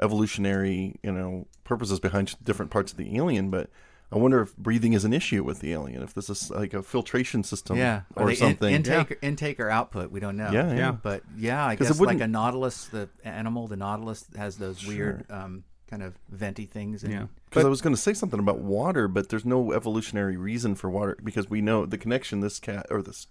evolutionary, 0.00 0.96
you 1.02 1.12
know, 1.12 1.46
purposes 1.64 2.00
behind 2.00 2.34
different 2.42 2.70
parts 2.70 2.92
of 2.92 2.98
the 2.98 3.16
alien. 3.16 3.50
But 3.50 3.70
I 4.12 4.18
wonder 4.18 4.40
if 4.42 4.56
breathing 4.56 4.92
is 4.92 5.04
an 5.04 5.12
issue 5.12 5.42
with 5.42 5.60
the 5.60 5.72
alien. 5.72 6.02
If 6.02 6.14
this 6.14 6.30
is 6.30 6.50
like 6.50 6.74
a 6.74 6.82
filtration 6.82 7.42
system, 7.42 7.76
Yeah, 7.76 8.02
or 8.16 8.26
they 8.26 8.32
in- 8.32 8.38
something. 8.38 8.74
intake, 8.74 9.18
intake 9.22 9.60
or 9.60 9.70
output, 9.70 10.10
we 10.10 10.20
don't 10.20 10.36
know. 10.36 10.50
Yeah, 10.52 10.68
yeah. 10.70 10.76
Yeah. 10.76 10.90
But 10.92 11.22
yeah, 11.36 11.66
I 11.66 11.76
'Cause 11.76 11.88
it 11.90 11.92
guess 11.94 12.00
like 12.00 12.20
a 12.20 12.28
nautilus, 12.28 12.86
the 12.86 13.08
animal, 13.24 13.66
the 13.66 13.76
nautilus 13.76 14.24
has 14.36 14.56
those 14.56 14.86
weird 14.86 15.24
um, 15.30 15.64
kind 15.94 16.02
of 16.02 16.18
venty 16.28 16.68
things. 16.68 17.04
And, 17.04 17.12
Yeah. 17.12 17.26
Because 17.48 17.64
I 17.64 17.68
was 17.68 17.80
going 17.80 17.94
to 17.94 18.00
say 18.00 18.14
something 18.14 18.40
about 18.40 18.58
water, 18.58 19.06
but 19.06 19.28
there's 19.28 19.44
no 19.44 19.72
evolutionary 19.72 20.36
reason 20.36 20.74
for 20.74 20.90
water 20.90 21.16
because 21.22 21.48
we 21.48 21.60
know 21.60 21.86
the 21.86 21.98
connection 21.98 22.40
this 22.40 22.58
cat 22.58 22.86
or 22.90 23.00
this 23.00 23.28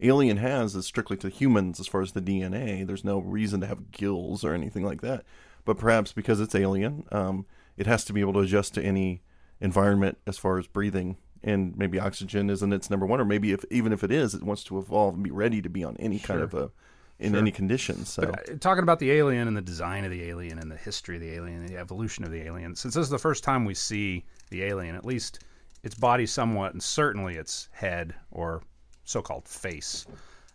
alien 0.00 0.36
has 0.36 0.76
is 0.76 0.86
strictly 0.86 1.16
to 1.16 1.28
humans 1.28 1.80
as 1.80 1.88
far 1.88 2.00
as 2.00 2.12
the 2.12 2.20
DNA. 2.22 2.86
There's 2.86 3.02
no 3.02 3.18
reason 3.18 3.60
to 3.62 3.66
have 3.66 3.90
gills 3.90 4.44
or 4.44 4.54
anything 4.54 4.84
like 4.84 5.00
that. 5.00 5.24
But 5.64 5.76
perhaps 5.76 6.12
because 6.12 6.40
it's 6.40 6.54
alien, 6.54 7.04
um, 7.10 7.46
it 7.76 7.86
has 7.86 8.04
to 8.04 8.12
be 8.12 8.20
able 8.20 8.34
to 8.34 8.40
adjust 8.40 8.74
to 8.74 8.82
any 8.82 9.22
environment 9.60 10.18
as 10.24 10.38
far 10.38 10.58
as 10.58 10.68
breathing. 10.68 11.16
And 11.42 11.76
maybe 11.76 11.98
oxygen 11.98 12.48
isn't 12.48 12.72
its 12.72 12.90
number 12.90 13.06
one, 13.06 13.20
or 13.20 13.24
maybe 13.24 13.52
if 13.52 13.64
even 13.70 13.92
if 13.92 14.04
it 14.04 14.12
is, 14.12 14.34
it 14.34 14.42
wants 14.44 14.62
to 14.64 14.78
evolve 14.78 15.14
and 15.14 15.24
be 15.24 15.30
ready 15.30 15.60
to 15.60 15.68
be 15.68 15.82
on 15.82 15.96
any 15.98 16.18
kind 16.18 16.40
of 16.40 16.54
a 16.54 16.70
in 17.18 17.34
any 17.34 17.50
conditions. 17.50 18.08
So 18.08 18.22
Uh, 18.24 18.56
talking 18.60 18.82
about 18.82 18.98
the 18.98 19.12
alien 19.12 19.46
and 19.48 19.56
the 19.56 19.62
design 19.62 20.04
of 20.04 20.10
the 20.10 20.24
alien 20.24 20.58
and 20.58 20.70
the 20.70 20.76
history 20.76 21.16
of 21.16 21.22
the 21.22 21.32
alien 21.32 21.60
and 21.60 21.68
the 21.68 21.76
evolution 21.78 22.24
of 22.24 22.30
the 22.30 22.42
alien, 22.42 22.74
since 22.74 22.94
this 22.94 23.02
is 23.04 23.10
the 23.10 23.18
first 23.18 23.44
time 23.44 23.64
we 23.64 23.74
see 23.74 24.24
the 24.50 24.62
alien, 24.64 24.94
at 24.94 25.04
least 25.04 25.40
its 25.82 25.94
body 25.94 26.26
somewhat, 26.26 26.72
and 26.72 26.82
certainly 26.82 27.36
its 27.36 27.68
head 27.72 28.14
or 28.30 28.62
so-called 29.04 29.46
face, 29.46 30.06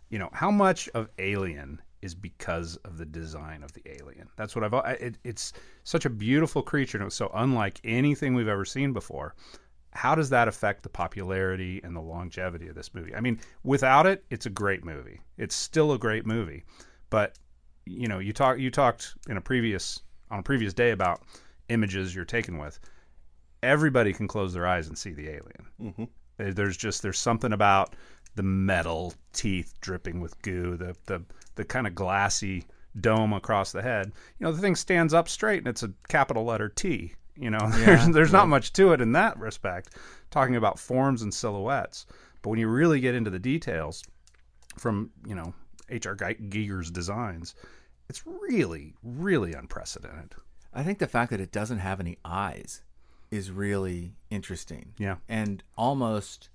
you 0.08 0.18
know, 0.18 0.28
how 0.32 0.50
much 0.50 0.88
of 0.88 1.08
Alien 1.18 1.80
is 2.02 2.14
because 2.16 2.76
of 2.78 2.98
the 2.98 3.06
design 3.06 3.62
of 3.62 3.72
the 3.72 3.82
alien? 3.86 4.28
That's 4.36 4.56
what 4.56 4.64
I've. 4.64 4.74
I- 4.74 4.92
It, 4.94 5.18
it's 5.22 5.52
such 5.84 6.04
a 6.04 6.10
beautiful 6.10 6.62
creature, 6.62 6.98
and 6.98 7.06
it's 7.06 7.14
so 7.14 7.30
unlike 7.32 7.80
anything 7.84 8.34
we've 8.34 8.48
ever 8.48 8.64
seen 8.64 8.92
before. 8.92 9.34
How 9.92 10.14
does 10.14 10.30
that 10.30 10.48
affect 10.48 10.82
the 10.82 10.88
popularity 10.88 11.80
and 11.82 11.96
the 11.96 12.00
longevity 12.00 12.68
of 12.68 12.74
this 12.74 12.94
movie? 12.94 13.14
I 13.14 13.20
mean, 13.20 13.40
without 13.64 14.06
it, 14.06 14.24
it's 14.30 14.46
a 14.46 14.50
great 14.50 14.84
movie. 14.84 15.20
It's 15.36 15.54
still 15.54 15.92
a 15.92 15.98
great 15.98 16.26
movie, 16.26 16.64
but 17.10 17.36
you 17.86 18.06
know, 18.06 18.18
you 18.20 18.32
talk 18.32 18.58
you 18.58 18.70
talked 18.70 19.14
in 19.28 19.36
a 19.36 19.40
previous 19.40 20.00
on 20.30 20.38
a 20.38 20.42
previous 20.42 20.72
day 20.72 20.90
about 20.92 21.22
images 21.68 22.14
you're 22.14 22.24
taken 22.24 22.58
with. 22.58 22.78
Everybody 23.62 24.12
can 24.12 24.28
close 24.28 24.52
their 24.52 24.66
eyes 24.66 24.88
and 24.88 24.96
see 24.96 25.12
the 25.12 25.28
alien. 25.28 25.66
Uh, 26.38 26.52
There's 26.54 26.76
just 26.76 27.02
there's 27.02 27.18
something 27.18 27.52
about 27.52 27.94
the 28.36 28.42
metal 28.42 29.12
teeth 29.32 29.74
dripping 29.80 30.20
with 30.20 30.40
goo, 30.42 30.76
the 30.76 30.96
the 31.06 31.22
the 31.56 31.64
kind 31.64 31.86
of 31.86 31.94
glassy 31.94 32.64
dome 33.00 33.32
across 33.32 33.72
the 33.72 33.82
head. 33.82 34.12
You 34.38 34.46
know, 34.46 34.52
the 34.52 34.60
thing 34.60 34.76
stands 34.76 35.12
up 35.14 35.28
straight 35.28 35.58
and 35.58 35.68
it's 35.68 35.82
a 35.82 35.92
capital 36.08 36.44
letter 36.44 36.68
T. 36.68 37.14
You 37.40 37.50
know, 37.50 37.70
there's 37.72 38.08
there's 38.08 38.32
not 38.32 38.48
much 38.48 38.72
to 38.74 38.92
it 38.92 39.00
in 39.00 39.12
that 39.12 39.38
respect. 39.38 39.96
Talking 40.30 40.56
about 40.56 40.78
forms 40.78 41.22
and 41.22 41.34
silhouettes, 41.34 42.06
but 42.42 42.50
when 42.50 42.58
you 42.58 42.68
really 42.68 43.00
get 43.00 43.14
into 43.14 43.30
the 43.30 43.38
details, 43.38 44.04
from 44.78 45.10
you 45.26 45.34
know 45.34 45.54
H.R. 45.88 46.14
Giger's 46.14 46.90
designs, 46.90 47.54
it's 48.08 48.26
really 48.26 48.94
really 49.02 49.54
unprecedented. 49.54 50.34
I 50.72 50.82
think 50.82 50.98
the 50.98 51.08
fact 51.08 51.30
that 51.30 51.40
it 51.40 51.50
doesn't 51.50 51.78
have 51.78 51.98
any 51.98 52.18
eyes 52.24 52.82
is 53.30 53.50
really 53.50 54.12
interesting. 54.30 54.92
Yeah. 54.98 55.16
And 55.28 55.62
almost, 55.76 56.48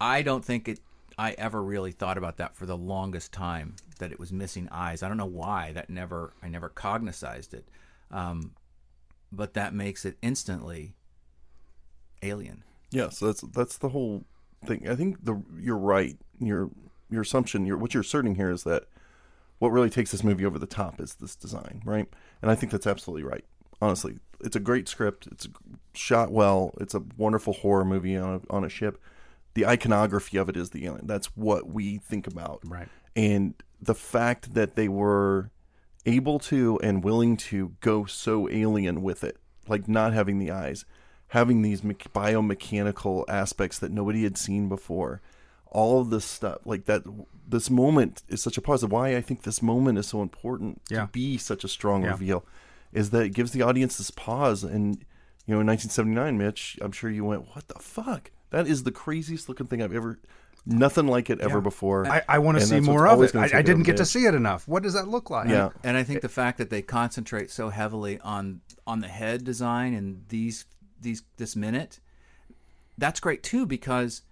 I 0.00 0.22
don't 0.22 0.44
think 0.44 0.68
it. 0.68 0.80
I 1.18 1.32
ever 1.38 1.62
really 1.62 1.92
thought 1.92 2.18
about 2.18 2.36
that 2.36 2.54
for 2.54 2.66
the 2.66 2.76
longest 2.76 3.32
time 3.32 3.76
that 4.00 4.12
it 4.12 4.20
was 4.20 4.32
missing 4.32 4.68
eyes. 4.70 5.02
I 5.02 5.08
don't 5.08 5.16
know 5.16 5.24
why 5.24 5.72
that 5.72 5.88
never. 5.88 6.34
I 6.42 6.48
never 6.48 6.68
cognized 6.68 7.54
it, 7.54 7.66
um, 8.10 8.52
but 9.32 9.54
that 9.54 9.74
makes 9.74 10.04
it 10.04 10.16
instantly 10.22 10.94
alien. 12.22 12.62
Yeah, 12.90 13.08
so 13.10 13.26
that's 13.26 13.40
that's 13.42 13.78
the 13.78 13.90
whole 13.90 14.24
thing. 14.64 14.88
I 14.88 14.94
think 14.94 15.24
the 15.24 15.42
you're 15.58 15.76
right. 15.76 16.16
Your 16.38 16.70
your 17.10 17.22
assumption, 17.22 17.66
your 17.66 17.76
what 17.76 17.94
you're 17.94 18.00
asserting 18.02 18.36
here 18.36 18.50
is 18.50 18.64
that 18.64 18.84
what 19.58 19.70
really 19.70 19.90
takes 19.90 20.10
this 20.12 20.22
movie 20.24 20.44
over 20.44 20.58
the 20.58 20.66
top 20.66 21.00
is 21.00 21.14
this 21.14 21.34
design, 21.34 21.82
right? 21.84 22.06
And 22.42 22.50
I 22.50 22.54
think 22.54 22.72
that's 22.72 22.86
absolutely 22.86 23.22
right. 23.24 23.44
Honestly, 23.80 24.18
it's 24.40 24.56
a 24.56 24.60
great 24.60 24.88
script. 24.88 25.26
It's 25.32 25.48
shot 25.94 26.30
well. 26.30 26.74
It's 26.80 26.94
a 26.94 27.02
wonderful 27.16 27.54
horror 27.54 27.84
movie 27.84 28.16
on 28.16 28.42
a, 28.48 28.52
on 28.54 28.64
a 28.64 28.68
ship. 28.68 28.98
The 29.54 29.66
iconography 29.66 30.36
of 30.36 30.48
it 30.48 30.56
is 30.56 30.70
the 30.70 30.84
alien. 30.86 31.06
That's 31.06 31.26
what 31.36 31.66
we 31.68 31.98
think 31.98 32.26
about, 32.26 32.60
Right. 32.64 32.88
and 33.14 33.54
the 33.80 33.94
fact 33.94 34.52
that 34.54 34.74
they 34.74 34.88
were 34.88 35.50
able 36.06 36.38
to 36.38 36.78
and 36.82 37.04
willing 37.04 37.36
to 37.36 37.72
go 37.80 38.04
so 38.06 38.48
alien 38.48 39.02
with 39.02 39.22
it, 39.24 39.36
like 39.68 39.88
not 39.88 40.12
having 40.14 40.38
the 40.38 40.50
eyes, 40.50 40.84
having 41.28 41.62
these 41.62 41.82
me- 41.84 41.94
biomechanical 42.14 43.24
aspects 43.28 43.78
that 43.78 43.90
nobody 43.90 44.22
had 44.22 44.38
seen 44.38 44.68
before, 44.68 45.20
all 45.66 46.00
of 46.00 46.10
this 46.10 46.24
stuff, 46.24 46.58
like 46.64 46.84
that. 46.86 47.02
This 47.48 47.68
moment 47.70 48.22
is 48.28 48.42
such 48.42 48.56
a 48.56 48.62
positive. 48.62 48.92
Why 48.92 49.16
I 49.16 49.20
think 49.20 49.42
this 49.42 49.60
moment 49.62 49.98
is 49.98 50.06
so 50.06 50.22
important 50.22 50.80
Yeah. 50.90 51.02
to 51.02 51.06
be 51.08 51.36
such 51.36 51.64
a 51.64 51.68
strong 51.68 52.02
Yeah. 52.04 52.10
reveal 52.12 52.44
is 52.92 53.10
that 53.10 53.24
it 53.24 53.34
gives 53.34 53.52
the 53.52 53.62
audience 53.62 53.98
this 53.98 54.10
pause. 54.10 54.64
And 54.64 55.04
you 55.46 55.54
know, 55.54 55.60
in 55.60 55.66
1979, 55.66 56.38
Mitch, 56.38 56.76
I'm 56.80 56.90
sure 56.92 57.10
you 57.10 57.24
went, 57.24 57.48
"What 57.54 57.68
the 57.68 57.78
fuck? 57.78 58.30
That 58.50 58.66
is 58.66 58.82
the 58.82 58.90
craziest 58.92 59.48
looking 59.48 59.66
thing 59.66 59.80
I've 59.82 59.92
ever." 59.94 60.18
Nothing 60.66 61.06
like 61.06 61.30
it 61.30 61.40
ever 61.40 61.60
before. 61.60 62.06
I, 62.06 62.22
I 62.28 62.38
want 62.40 62.58
to 62.58 62.66
see 62.66 62.80
more 62.80 63.06
of 63.06 63.22
it. 63.22 63.34
I, 63.36 63.58
I 63.58 63.62
didn't 63.62 63.84
get 63.84 63.92
the 63.92 64.02
to 64.02 64.04
see 64.04 64.24
it 64.26 64.34
enough. 64.34 64.66
What 64.66 64.82
does 64.82 64.94
that 64.94 65.06
look 65.06 65.30
like? 65.30 65.48
Yeah. 65.48 65.70
And 65.84 65.96
I 65.96 66.02
think 66.02 66.22
the 66.22 66.28
fact 66.28 66.58
that 66.58 66.70
they 66.70 66.82
concentrate 66.82 67.50
so 67.50 67.70
heavily 67.70 68.18
on 68.20 68.60
on 68.86 68.98
the 69.00 69.08
head 69.08 69.44
design 69.44 69.94
and 69.94 70.24
these 70.28 70.64
these 71.00 71.22
this 71.36 71.54
minute, 71.54 72.00
that's 72.98 73.20
great 73.20 73.42
too 73.44 73.64
because 73.64 74.22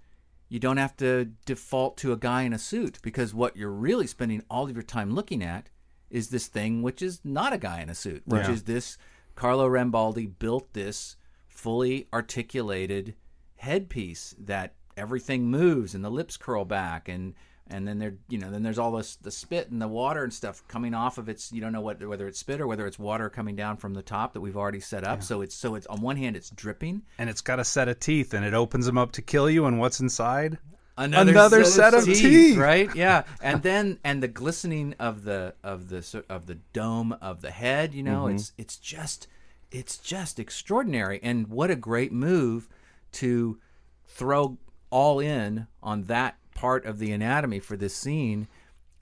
you 0.48 0.58
don't 0.58 0.76
have 0.76 0.96
to 0.96 1.26
default 1.46 1.96
to 1.98 2.12
a 2.12 2.16
guy 2.16 2.42
in 2.42 2.52
a 2.52 2.58
suit 2.58 2.98
because 3.02 3.32
what 3.32 3.56
you're 3.56 3.70
really 3.70 4.06
spending 4.06 4.42
all 4.50 4.64
of 4.68 4.74
your 4.74 4.82
time 4.82 5.14
looking 5.14 5.42
at 5.42 5.68
is 6.10 6.28
this 6.30 6.46
thing 6.48 6.82
which 6.82 7.00
is 7.00 7.20
not 7.24 7.52
a 7.52 7.58
guy 7.58 7.80
in 7.80 7.88
a 7.88 7.94
suit, 7.94 8.22
which 8.26 8.42
Right. 8.42 8.50
is 8.50 8.64
this 8.64 8.98
Carlo 9.36 9.68
Rambaldi 9.68 10.32
built 10.38 10.72
this 10.72 11.16
fully 11.48 12.06
articulated 12.12 13.14
headpiece 13.56 14.34
that 14.38 14.74
everything 14.96 15.44
moves 15.50 15.94
and 15.94 16.04
the 16.04 16.10
lips 16.10 16.36
curl 16.36 16.64
back 16.64 17.08
and 17.08 17.34
and 17.68 17.88
then 17.88 17.98
there 17.98 18.14
you 18.28 18.36
know 18.38 18.50
then 18.50 18.62
there's 18.62 18.78
all 18.78 18.92
this 18.92 19.16
the 19.16 19.30
spit 19.30 19.70
and 19.70 19.80
the 19.80 19.88
water 19.88 20.22
and 20.22 20.32
stuff 20.34 20.62
coming 20.68 20.92
off 20.94 21.16
of 21.16 21.28
its 21.30 21.50
you 21.50 21.60
don't 21.62 21.72
know 21.72 21.80
what 21.80 22.04
whether 22.06 22.26
it's 22.28 22.38
spit 22.38 22.60
or 22.60 22.66
whether 22.66 22.86
it's 22.86 22.98
water 22.98 23.30
coming 23.30 23.56
down 23.56 23.76
from 23.76 23.94
the 23.94 24.02
top 24.02 24.34
that 24.34 24.40
we've 24.42 24.56
already 24.56 24.80
set 24.80 25.02
up 25.02 25.22
so 25.22 25.40
it's 25.40 25.54
so 25.54 25.74
it's 25.74 25.86
on 25.86 26.00
one 26.02 26.16
hand 26.16 26.36
it's 26.36 26.50
dripping 26.50 27.00
And 27.18 27.30
it's 27.30 27.40
got 27.40 27.58
a 27.58 27.64
set 27.64 27.88
of 27.88 27.98
teeth, 27.98 28.34
and 28.34 28.44
it 28.44 28.52
opens 28.54 28.84
them 28.86 28.98
up 28.98 29.12
to 29.12 29.22
kill 29.22 29.48
you. 29.48 29.64
And 29.66 29.78
what's 29.80 29.98
inside? 30.00 30.58
another, 30.98 31.30
Another 31.32 31.64
set 31.64 31.92
of 31.94 32.04
teeth. 32.04 32.56
right 32.56 32.94
yeah 33.04 33.24
and 33.42 33.62
then 33.62 33.98
and 34.04 34.22
the 34.22 34.28
glistening 34.28 34.94
of 35.00 35.24
the 35.24 35.54
of 35.64 35.88
the 35.88 36.24
of 36.28 36.46
the 36.46 36.54
dome 36.72 37.16
of 37.20 37.40
the 37.40 37.50
head 37.50 37.94
you 37.94 38.02
know 38.02 38.24
Mm-hmm. 38.26 38.36
it's 38.36 38.52
it's 38.58 38.76
just 38.76 39.26
it's 39.72 39.96
just 39.98 40.38
extraordinary 40.38 41.18
and 41.22 41.48
what 41.48 41.68
a 41.70 41.74
great 41.76 42.12
move 42.12 42.68
to 43.12 43.58
throw 44.06 44.56
all 44.94 45.18
in 45.18 45.66
on 45.82 46.04
that 46.04 46.36
part 46.54 46.86
of 46.86 47.00
the 47.00 47.10
anatomy 47.10 47.58
for 47.58 47.76
this 47.76 47.94
scene 47.96 48.46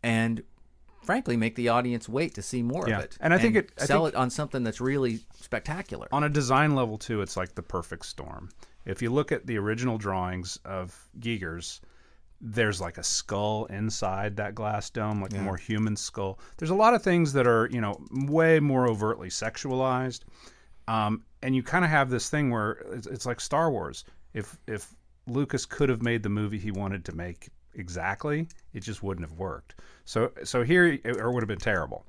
and 0.03 0.43
frankly 1.03 1.37
make 1.37 1.55
the 1.55 1.69
audience 1.69 2.09
wait 2.09 2.35
to 2.35 2.41
see 2.41 2.63
more 2.63 2.89
Yeah. 2.89 2.99
of 2.99 3.05
it 3.05 3.19
And 3.21 3.35
I 3.35 3.39
think 3.39 3.57
it- 3.57 3.73
I 3.79 3.85
sell 3.85 4.05
think- 4.07 4.15
it 4.15 4.19
on 4.19 4.31
something 4.31 4.63
that's 4.65 4.81
really 4.81 5.21
spectacular 5.39 6.09
On 6.11 6.25
a 6.25 6.31
design 6.31 6.75
level, 6.75 6.97
too, 6.97 7.21
it's 7.21 7.37
like 7.37 7.55
the 7.55 7.63
perfect 7.63 8.07
storm. 8.07 8.49
If 8.87 9.03
you 9.03 9.11
look 9.11 9.33
at 9.33 9.47
the 9.47 9.59
original 9.59 9.99
drawings 9.99 10.59
of 10.65 11.09
Giger's, 11.19 11.83
there's 12.41 12.81
like 12.81 12.97
a 12.97 13.03
skull 13.05 13.67
inside 13.67 14.37
that 14.37 14.55
glass 14.55 14.89
dome, 14.89 15.21
like 15.21 15.35
a 15.35 15.39
more 15.43 15.59
human 15.59 15.95
skull. 15.95 16.39
There's 16.57 16.71
a 16.71 16.75
lot 16.75 16.95
of 16.95 17.03
things 17.03 17.35
that 17.35 17.47
are, 17.47 17.69
you 17.71 17.81
know, 17.83 18.01
way 18.13 18.61
more 18.61 18.89
overtly 18.89 19.29
sexualized. 19.29 20.21
Um, 20.89 21.23
and 21.43 21.55
you 21.55 21.63
kind 21.63 21.85
of 21.85 21.91
have 21.91 22.09
this 22.11 22.31
thing 22.31 22.51
where 22.51 22.73
it's, 22.93 23.07
it's 23.07 23.27
like 23.27 23.41
Star 23.41 23.71
Wars. 23.71 24.05
If 24.35 24.57
if 24.67 24.95
Lucas 25.27 25.67
could 25.67 25.89
have 25.89 26.03
made 26.03 26.23
the 26.23 26.29
movie 26.29 26.59
he 26.59 26.71
wanted 26.71 27.05
to 27.07 27.13
make 27.13 27.49
exactly, 27.75 28.47
it 28.75 28.81
just 28.81 29.03
wouldn't 29.03 29.27
have 29.29 29.39
worked. 29.39 29.75
So 30.05 30.33
so 30.45 30.63
here, 30.63 30.99
or 31.05 31.11
it 31.29 31.33
would 31.33 31.43
have 31.43 31.49
been 31.49 31.59
terrible 31.59 32.05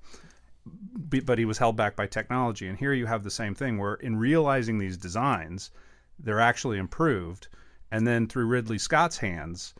but 1.25 1.37
he 1.37 1.45
was 1.45 1.57
held 1.57 1.75
back 1.75 1.95
by 1.95 2.07
technology. 2.07 2.67
And 2.67 2.77
here 2.77 2.93
you 2.93 3.05
have 3.05 3.23
the 3.23 3.31
same 3.31 3.53
thing 3.53 3.77
where 3.77 3.95
in 3.95 4.15
realizing 4.15 4.77
these 4.77 4.97
designs, 4.97 5.71
they're 6.19 6.39
actually 6.39 6.77
improved. 6.77 7.49
And 7.91 8.07
then 8.07 8.27
through 8.27 8.45
Ridley 8.45 8.77
Scott's 8.77 9.17
hands, 9.17 9.73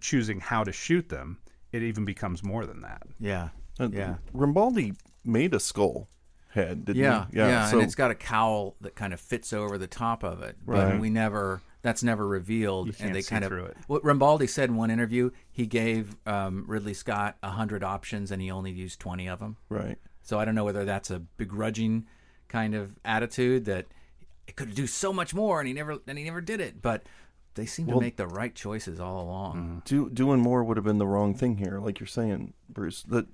choosing 0.00 0.40
how 0.40 0.64
to 0.64 0.72
shoot 0.72 1.08
them, 1.08 1.38
it 1.72 1.82
even 1.82 2.04
becomes 2.04 2.42
more 2.42 2.66
than 2.66 2.80
that. 2.82 3.02
yeah 3.20 3.50
And 3.78 3.94
yeah 3.94 4.16
Rambaldi 4.34 4.96
made 5.24 5.54
a 5.54 5.60
skull 5.60 6.08
head, 6.50 6.84
didn't 6.84 7.02
Yeah, 7.02 7.26
he? 7.30 7.38
yeah, 7.38 7.66
so 7.70 7.78
and 7.78 7.84
it's 7.86 7.94
got 7.94 8.10
a 8.10 8.14
cowl 8.14 8.74
that 8.80 8.94
kind 8.94 9.12
of 9.12 9.20
fits 9.20 9.52
over 9.52 9.78
the 9.78 9.86
top 9.86 10.22
of 10.24 10.42
it, 10.42 10.56
but 10.66 10.74
Right. 10.74 11.00
we 11.00 11.10
never. 11.10 11.62
That's 11.84 12.02
never 12.02 12.26
revealed, 12.26 12.96
and 12.98 13.14
they 13.14 13.20
kind 13.20 13.44
of. 13.44 13.52
it. 13.52 13.76
What 13.88 14.02
Rambaldi 14.02 14.48
said 14.48 14.70
in 14.70 14.76
one 14.76 14.90
interview, 14.90 15.30
he 15.52 15.66
gave 15.66 16.16
um, 16.26 16.64
Ridley 16.66 16.94
Scott 16.94 17.36
hundred 17.44 17.84
options, 17.84 18.30
and 18.30 18.40
he 18.40 18.50
only 18.50 18.72
used 18.72 18.98
twenty 19.00 19.28
of 19.28 19.38
them. 19.38 19.58
right. 19.68 19.98
So 20.22 20.40
I 20.40 20.46
don't 20.46 20.54
know 20.54 20.64
whether 20.64 20.86
that's 20.86 21.10
a 21.10 21.18
begrudging 21.18 22.06
kind 22.48 22.74
of 22.74 22.98
attitude 23.04 23.66
that 23.66 23.84
it 24.46 24.56
could 24.56 24.74
do 24.74 24.86
so 24.86 25.12
much 25.12 25.34
more, 25.34 25.60
and 25.60 25.68
he 25.68 25.74
never, 25.74 25.98
and 26.06 26.16
he 26.16 26.24
never 26.24 26.40
did 26.40 26.62
it. 26.62 26.80
But 26.80 27.02
they 27.54 27.66
seem 27.66 27.86
to 27.88 28.00
make 28.00 28.16
the 28.16 28.26
right 28.26 28.54
choices 28.54 28.98
all 28.98 29.20
along. 29.22 29.82
Do, 29.84 30.08
doing 30.08 30.40
more 30.40 30.64
would 30.64 30.78
have 30.78 30.84
been 30.86 30.96
the 30.96 31.06
wrong 31.06 31.34
thing 31.34 31.58
here, 31.58 31.80
like 31.80 32.00
you're 32.00 32.06
saying, 32.06 32.54
Bruce. 32.70 33.02
That 33.02 33.26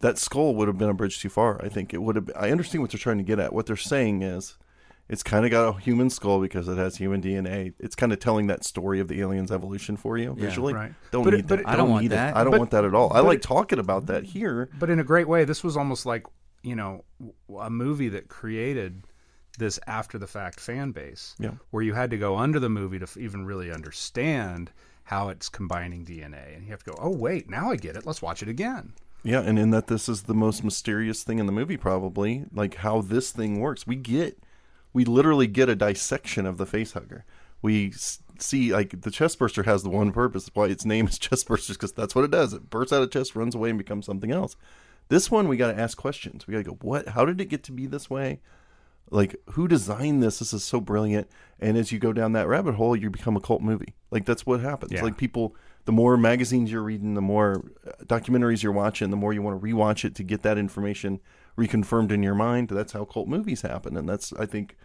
that 0.00 0.18
skull 0.18 0.54
would 0.54 0.68
have 0.68 0.76
been 0.76 0.90
a 0.90 0.94
bridge 0.94 1.18
too 1.18 1.30
far. 1.30 1.64
I 1.64 1.70
think 1.70 1.94
it 1.94 2.02
would 2.02 2.16
have. 2.16 2.30
I 2.36 2.50
understand 2.50 2.82
what 2.82 2.90
they're 2.90 2.98
trying 2.98 3.16
to 3.16 3.24
get 3.24 3.38
at. 3.38 3.54
What 3.54 3.64
they're 3.64 3.76
saying 3.76 4.20
is, 4.20 4.58
it's 5.08 5.22
kind 5.22 5.44
of 5.44 5.50
got 5.50 5.68
a 5.76 5.80
human 5.80 6.10
skull 6.10 6.40
because 6.40 6.66
it 6.68 6.76
has 6.78 6.96
human 6.96 7.22
DNA. 7.22 7.72
It's 7.78 7.94
kind 7.94 8.12
of 8.12 8.18
telling 8.18 8.46
that 8.48 8.64
story 8.64 8.98
of 9.00 9.08
the 9.08 9.20
aliens' 9.20 9.52
evolution 9.52 9.96
for 9.96 10.18
you 10.18 10.34
visually. 10.34 10.74
right. 10.74 10.92
Don't 11.12 11.24
But 11.24 11.34
it- 11.34 11.36
need 11.38 11.46
but 11.48 11.56
that. 11.56 11.60
it- 11.62 11.68
I 11.68 11.76
don't 11.76 11.90
want 11.90 12.02
need 12.02 12.12
it. 12.12 12.16
that. 12.16 12.36
I 12.36 12.42
don't 12.44 12.50
But- 12.52 12.58
want 12.60 12.70
that 12.72 12.84
at 12.84 12.94
all. 12.94 13.12
I 13.12 13.20
like 13.20 13.36
it- 13.38 13.42
talking 13.42 13.78
about 13.78 14.06
that 14.06 14.24
here. 14.24 14.68
But 14.78 14.90
in 14.90 14.98
a 15.00 15.04
great 15.04 15.28
way, 15.28 15.44
this 15.44 15.62
was 15.62 15.76
almost 15.76 16.06
like, 16.06 16.24
you 16.62 16.74
know, 16.74 17.04
a 17.60 17.70
movie 17.70 18.08
that 18.08 18.28
created 18.28 19.04
this 19.58 19.78
after 19.86 20.18
the 20.18 20.26
fact 20.26 20.60
fan 20.60 20.90
base 20.92 21.34
Yeah. 21.38 21.52
where 21.70 21.82
you 21.82 21.94
had 21.94 22.10
to 22.10 22.18
go 22.18 22.36
under 22.36 22.58
the 22.60 22.68
movie 22.68 22.98
to 22.98 23.04
f- 23.04 23.16
even 23.16 23.46
really 23.46 23.70
understand 23.72 24.70
how 25.04 25.28
it's 25.28 25.48
combining 25.48 26.04
DNA. 26.04 26.54
And 26.56 26.64
you 26.64 26.70
have 26.72 26.82
to 26.82 26.90
go, 26.90 26.98
oh, 27.00 27.10
wait, 27.16 27.48
now 27.48 27.70
I 27.70 27.76
get 27.76 27.96
it. 27.96 28.04
Let's 28.04 28.20
watch 28.20 28.42
it 28.42 28.48
again. 28.48 28.92
Yeah, 29.22 29.40
and 29.40 29.58
in 29.58 29.70
that 29.70 29.86
this 29.86 30.08
is 30.08 30.24
the 30.24 30.34
most 30.34 30.62
mysterious 30.62 31.22
thing 31.22 31.38
in 31.38 31.46
the 31.46 31.52
movie, 31.52 31.76
probably 31.76 32.44
like 32.52 32.76
how 32.76 33.00
this 33.00 33.30
thing 33.32 33.58
works. 33.60 33.86
We 33.86 33.96
get, 33.96 34.38
we 34.96 35.04
literally 35.04 35.46
get 35.46 35.68
a 35.68 35.76
dissection 35.76 36.46
of 36.46 36.56
the 36.56 36.64
face 36.64 36.94
hugger. 36.94 37.26
We 37.60 37.92
see 38.38 38.72
like 38.72 39.02
the 39.02 39.10
chest 39.10 39.38
burster 39.38 39.64
has 39.64 39.82
the 39.82 39.90
one 39.90 40.10
purpose 40.10 40.50
why 40.54 40.68
its 40.68 40.86
name 40.86 41.06
is 41.06 41.18
chest 41.26 41.46
burster 41.46 41.74
because 41.74 41.92
that's 41.92 42.14
what 42.14 42.24
it 42.24 42.30
does. 42.30 42.54
It 42.54 42.70
bursts 42.70 42.94
out 42.94 43.02
of 43.02 43.10
chest, 43.10 43.36
runs 43.36 43.54
away, 43.54 43.68
and 43.68 43.76
becomes 43.76 44.06
something 44.06 44.30
else. 44.30 44.56
This 45.08 45.30
one 45.30 45.48
we 45.48 45.58
got 45.58 45.70
to 45.70 45.78
ask 45.78 45.98
questions. 45.98 46.46
We 46.46 46.52
got 46.52 46.58
to 46.64 46.70
go, 46.70 46.78
what? 46.80 47.08
How 47.08 47.26
did 47.26 47.42
it 47.42 47.50
get 47.50 47.62
to 47.64 47.72
be 47.72 47.86
this 47.86 48.08
way? 48.08 48.40
Like 49.10 49.36
who 49.50 49.68
designed 49.68 50.22
this? 50.22 50.38
This 50.38 50.54
is 50.54 50.64
so 50.64 50.80
brilliant. 50.80 51.28
And 51.60 51.76
as 51.76 51.92
you 51.92 51.98
go 51.98 52.14
down 52.14 52.32
that 52.32 52.48
rabbit 52.48 52.76
hole, 52.76 52.96
you 52.96 53.10
become 53.10 53.36
a 53.36 53.40
cult 53.40 53.60
movie. 53.60 53.96
Like 54.10 54.24
that's 54.24 54.46
what 54.46 54.60
happens. 54.60 54.92
Yeah. 54.92 55.02
Like 55.02 55.18
people, 55.18 55.54
the 55.84 55.92
more 55.92 56.16
magazines 56.16 56.72
you're 56.72 56.82
reading, 56.82 57.12
the 57.12 57.20
more 57.20 57.62
uh, 57.86 58.02
documentaries 58.04 58.62
you're 58.62 58.72
watching, 58.72 59.10
the 59.10 59.16
more 59.18 59.34
you 59.34 59.42
want 59.42 59.60
to 59.60 59.66
rewatch 59.66 60.06
it 60.06 60.14
to 60.14 60.22
get 60.22 60.40
that 60.40 60.56
information 60.56 61.20
reconfirmed 61.58 62.12
in 62.12 62.22
your 62.22 62.34
mind. 62.34 62.68
That's 62.68 62.92
how 62.92 63.04
cult 63.04 63.28
movies 63.28 63.62
happen, 63.62 63.96
and 63.96 64.08
that's 64.08 64.32
I 64.34 64.46
think 64.46 64.76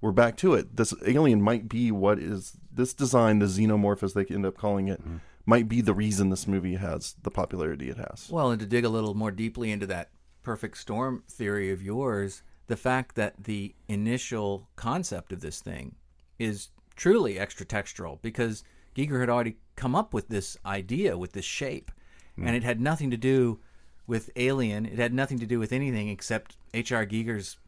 we're 0.00 0.12
back 0.12 0.36
to 0.38 0.54
it. 0.54 0.76
This 0.76 0.94
alien 1.06 1.42
might 1.42 1.68
be 1.68 1.90
what 1.90 2.18
is 2.18 2.56
this 2.72 2.94
design, 2.94 3.38
the 3.38 3.46
xenomorph 3.46 4.02
as 4.02 4.14
they 4.14 4.24
end 4.26 4.46
up 4.46 4.56
calling 4.56 4.88
it, 4.88 5.00
mm-hmm. 5.00 5.16
might 5.46 5.68
be 5.68 5.80
the 5.80 5.94
reason 5.94 6.30
this 6.30 6.46
movie 6.46 6.76
has 6.76 7.16
the 7.22 7.30
popularity 7.30 7.90
it 7.90 7.96
has. 7.96 8.28
Well, 8.30 8.50
and 8.50 8.60
to 8.60 8.66
dig 8.66 8.84
a 8.84 8.88
little 8.88 9.14
more 9.14 9.30
deeply 9.30 9.70
into 9.72 9.86
that 9.86 10.10
perfect 10.42 10.78
storm 10.78 11.24
theory 11.28 11.70
of 11.70 11.82
yours, 11.82 12.42
the 12.68 12.76
fact 12.76 13.16
that 13.16 13.44
the 13.44 13.74
initial 13.88 14.68
concept 14.76 15.32
of 15.32 15.40
this 15.40 15.60
thing 15.60 15.96
is 16.38 16.68
truly 16.94 17.34
extratextual 17.34 18.20
because 18.22 18.62
Giger 18.94 19.20
had 19.20 19.30
already 19.30 19.56
come 19.76 19.94
up 19.94 20.14
with 20.14 20.28
this 20.28 20.56
idea 20.64 21.18
with 21.18 21.32
this 21.32 21.44
shape, 21.44 21.90
hmm. 22.36 22.46
and 22.46 22.56
it 22.56 22.62
had 22.62 22.80
nothing 22.80 23.10
to 23.10 23.16
do 23.16 23.58
with 24.06 24.30
Alien. 24.36 24.86
It 24.86 24.98
had 24.98 25.12
nothing 25.12 25.38
to 25.38 25.46
do 25.46 25.58
with 25.58 25.72
anything 25.72 26.08
except 26.08 26.56
H.R. 26.72 27.06
Giger's 27.06 27.58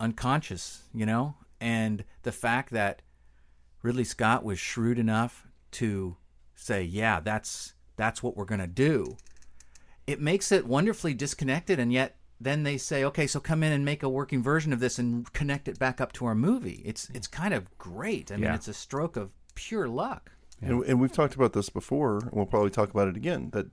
unconscious, 0.00 0.82
you 0.92 1.06
know? 1.06 1.36
And 1.62 2.04
the 2.24 2.32
fact 2.32 2.72
that 2.72 3.02
Ridley 3.82 4.02
Scott 4.02 4.42
was 4.42 4.58
shrewd 4.58 4.98
enough 4.98 5.46
to 5.72 6.16
say, 6.56 6.82
"Yeah, 6.82 7.20
that's 7.20 7.74
that's 7.96 8.20
what 8.20 8.36
we're 8.36 8.44
going 8.44 8.60
to 8.60 8.66
do." 8.66 9.16
It 10.06 10.20
makes 10.20 10.50
it 10.50 10.66
wonderfully 10.66 11.14
disconnected 11.14 11.78
and 11.78 11.92
yet 11.92 12.16
then 12.40 12.64
they 12.64 12.76
say, 12.76 13.04
"Okay, 13.04 13.28
so 13.28 13.38
come 13.38 13.62
in 13.62 13.70
and 13.70 13.84
make 13.84 14.02
a 14.02 14.08
working 14.08 14.42
version 14.42 14.72
of 14.72 14.80
this 14.80 14.98
and 14.98 15.32
connect 15.32 15.68
it 15.68 15.78
back 15.78 16.00
up 16.00 16.12
to 16.14 16.26
our 16.26 16.34
movie." 16.34 16.82
It's 16.84 17.08
it's 17.14 17.28
kind 17.28 17.54
of 17.54 17.78
great. 17.78 18.32
I 18.32 18.34
mean, 18.34 18.44
Yeah. 18.44 18.56
it's 18.56 18.66
a 18.66 18.74
stroke 18.74 19.16
of 19.16 19.30
pure 19.54 19.86
luck. 19.88 20.32
And, 20.60 20.84
and 20.84 21.00
we've 21.00 21.12
talked 21.12 21.36
about 21.36 21.52
this 21.52 21.70
before, 21.70 22.18
and 22.18 22.32
we'll 22.32 22.46
probably 22.46 22.70
talk 22.70 22.90
about 22.90 23.06
it 23.06 23.16
again. 23.16 23.50
That 23.52 23.66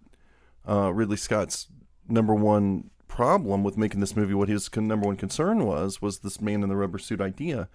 uh, 0.68 0.94
Ridley 0.94 1.18
Scott's 1.18 1.68
number 2.08 2.36
one 2.36 2.92
problem 3.10 3.64
with 3.64 3.78
making 3.78 4.00
this 4.00 4.16
movie, 4.16 4.34
what 4.34 4.48
his 4.48 4.74
number 4.74 5.08
one 5.08 5.18
concern 5.18 5.66
was, 5.66 6.02
was 6.02 6.20
this 6.20 6.40
man 6.40 6.64
in 6.64 6.70
the 6.70 6.78
rubber 6.78 7.00
suit 7.00 7.20
idea, 7.20 7.68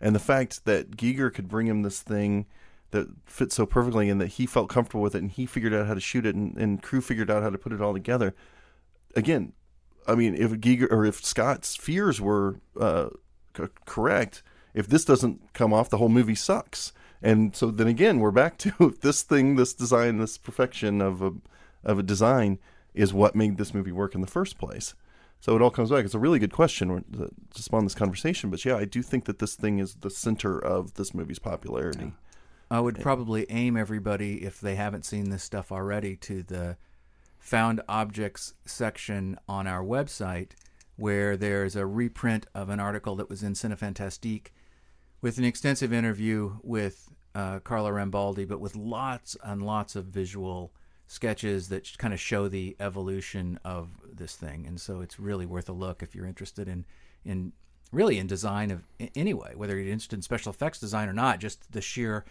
and 0.00 0.14
the 0.14 0.20
fact 0.20 0.66
that 0.66 0.96
Giger 0.96 1.32
could 1.32 1.48
bring 1.48 1.66
him 1.66 1.82
this 1.82 2.02
thing 2.02 2.44
that 2.90 3.06
fits 3.24 3.54
so 3.54 3.64
perfectly, 3.64 4.10
and 4.10 4.20
that 4.20 4.26
he 4.26 4.44
felt 4.44 4.68
comfortable 4.68 5.00
with 5.00 5.14
it, 5.14 5.22
and 5.22 5.30
he 5.30 5.46
figured 5.46 5.72
out 5.72 5.86
how 5.86 5.94
to 5.94 6.00
shoot 6.00 6.26
it, 6.26 6.34
and, 6.34 6.58
and 6.58 6.82
crew 6.82 7.00
figured 7.00 7.30
out 7.30 7.42
how 7.42 7.48
to 7.48 7.56
put 7.56 7.72
it 7.72 7.80
all 7.80 7.94
together. 7.94 8.34
Again, 9.16 9.54
I 10.06 10.14
mean, 10.14 10.34
if 10.34 10.50
Giger 10.52 10.90
or 10.90 11.06
if 11.06 11.24
Scott's 11.24 11.76
fears 11.76 12.20
were 12.20 12.60
uh, 12.78 13.08
c- 13.56 13.64
correct, 13.86 14.42
if 14.74 14.88
this 14.88 15.04
doesn't 15.04 15.52
come 15.54 15.72
off, 15.72 15.88
the 15.88 15.98
whole 15.98 16.08
movie 16.08 16.34
sucks. 16.34 16.92
And 17.22 17.54
so 17.54 17.70
then 17.70 17.86
again, 17.86 18.18
we're 18.18 18.32
back 18.32 18.58
to 18.66 18.96
this 19.00 19.22
thing, 19.22 19.56
this 19.56 19.72
design, 19.72 20.18
this 20.18 20.36
perfection 20.36 21.00
of 21.00 21.22
a 21.22 21.32
of 21.84 21.98
a 21.98 22.02
design 22.02 22.58
is 22.94 23.12
what 23.12 23.34
made 23.34 23.56
this 23.56 23.74
movie 23.74 23.92
work 23.92 24.14
in 24.14 24.20
the 24.20 24.26
first 24.26 24.58
place. 24.58 24.94
So 25.40 25.56
it 25.56 25.62
all 25.62 25.70
comes 25.70 25.90
back. 25.90 26.04
It's 26.04 26.14
a 26.14 26.20
really 26.20 26.38
good 26.38 26.52
question 26.52 27.04
to 27.52 27.62
spawn 27.62 27.84
this 27.84 27.96
conversation. 27.96 28.48
But 28.48 28.64
yeah, 28.64 28.76
I 28.76 28.84
do 28.84 29.02
think 29.02 29.24
that 29.24 29.40
this 29.40 29.56
thing 29.56 29.80
is 29.80 29.96
the 29.96 30.10
center 30.10 30.58
of 30.58 30.94
this 30.94 31.14
movie's 31.14 31.40
popularity. 31.40 32.12
I 32.70 32.80
would 32.80 33.00
probably 33.00 33.44
aim 33.50 33.76
everybody, 33.76 34.44
if 34.44 34.60
they 34.60 34.76
haven't 34.76 35.04
seen 35.04 35.30
this 35.30 35.42
stuff 35.42 35.72
already, 35.72 36.16
to 36.16 36.42
the 36.42 36.76
found 37.38 37.82
objects 37.88 38.54
section 38.64 39.36
on 39.48 39.66
our 39.66 39.82
website, 39.82 40.52
where 40.96 41.36
there's 41.36 41.74
a 41.74 41.86
reprint 41.86 42.46
of 42.54 42.68
an 42.68 42.78
article 42.78 43.16
that 43.16 43.28
was 43.28 43.42
in 43.42 43.54
Cinefantastique 43.54 44.48
with 45.20 45.38
an 45.38 45.44
extensive 45.44 45.92
interview 45.92 46.56
with 46.62 47.08
uh, 47.34 47.58
Carlo 47.58 47.90
Rambaldi, 47.90 48.46
but 48.46 48.60
with 48.60 48.76
lots 48.76 49.36
and 49.42 49.60
lots 49.60 49.96
of 49.96 50.04
visual 50.04 50.72
sketches 51.12 51.68
that 51.68 51.98
kind 51.98 52.14
of 52.14 52.18
show 52.20 52.48
the 52.48 52.74
evolution 52.80 53.58
of 53.66 53.90
this 54.10 54.34
thing. 54.34 54.66
And 54.66 54.80
so 54.80 55.02
it's 55.02 55.20
really 55.20 55.44
worth 55.44 55.68
a 55.68 55.72
look 55.72 56.02
if 56.02 56.14
you're 56.14 56.26
interested 56.26 56.68
in 56.68 56.86
in 57.22 57.52
really 57.92 58.18
in 58.18 58.26
design 58.26 58.70
of 58.70 58.82
a- 58.98 59.10
anyway, 59.14 59.52
whether 59.54 59.78
you're 59.78 59.92
interested 59.92 60.16
in 60.16 60.22
special 60.22 60.50
effects 60.50 60.80
design 60.80 61.10
or 61.10 61.12
not, 61.12 61.38
just 61.38 61.70
the 61.70 61.82
sheer 61.82 62.24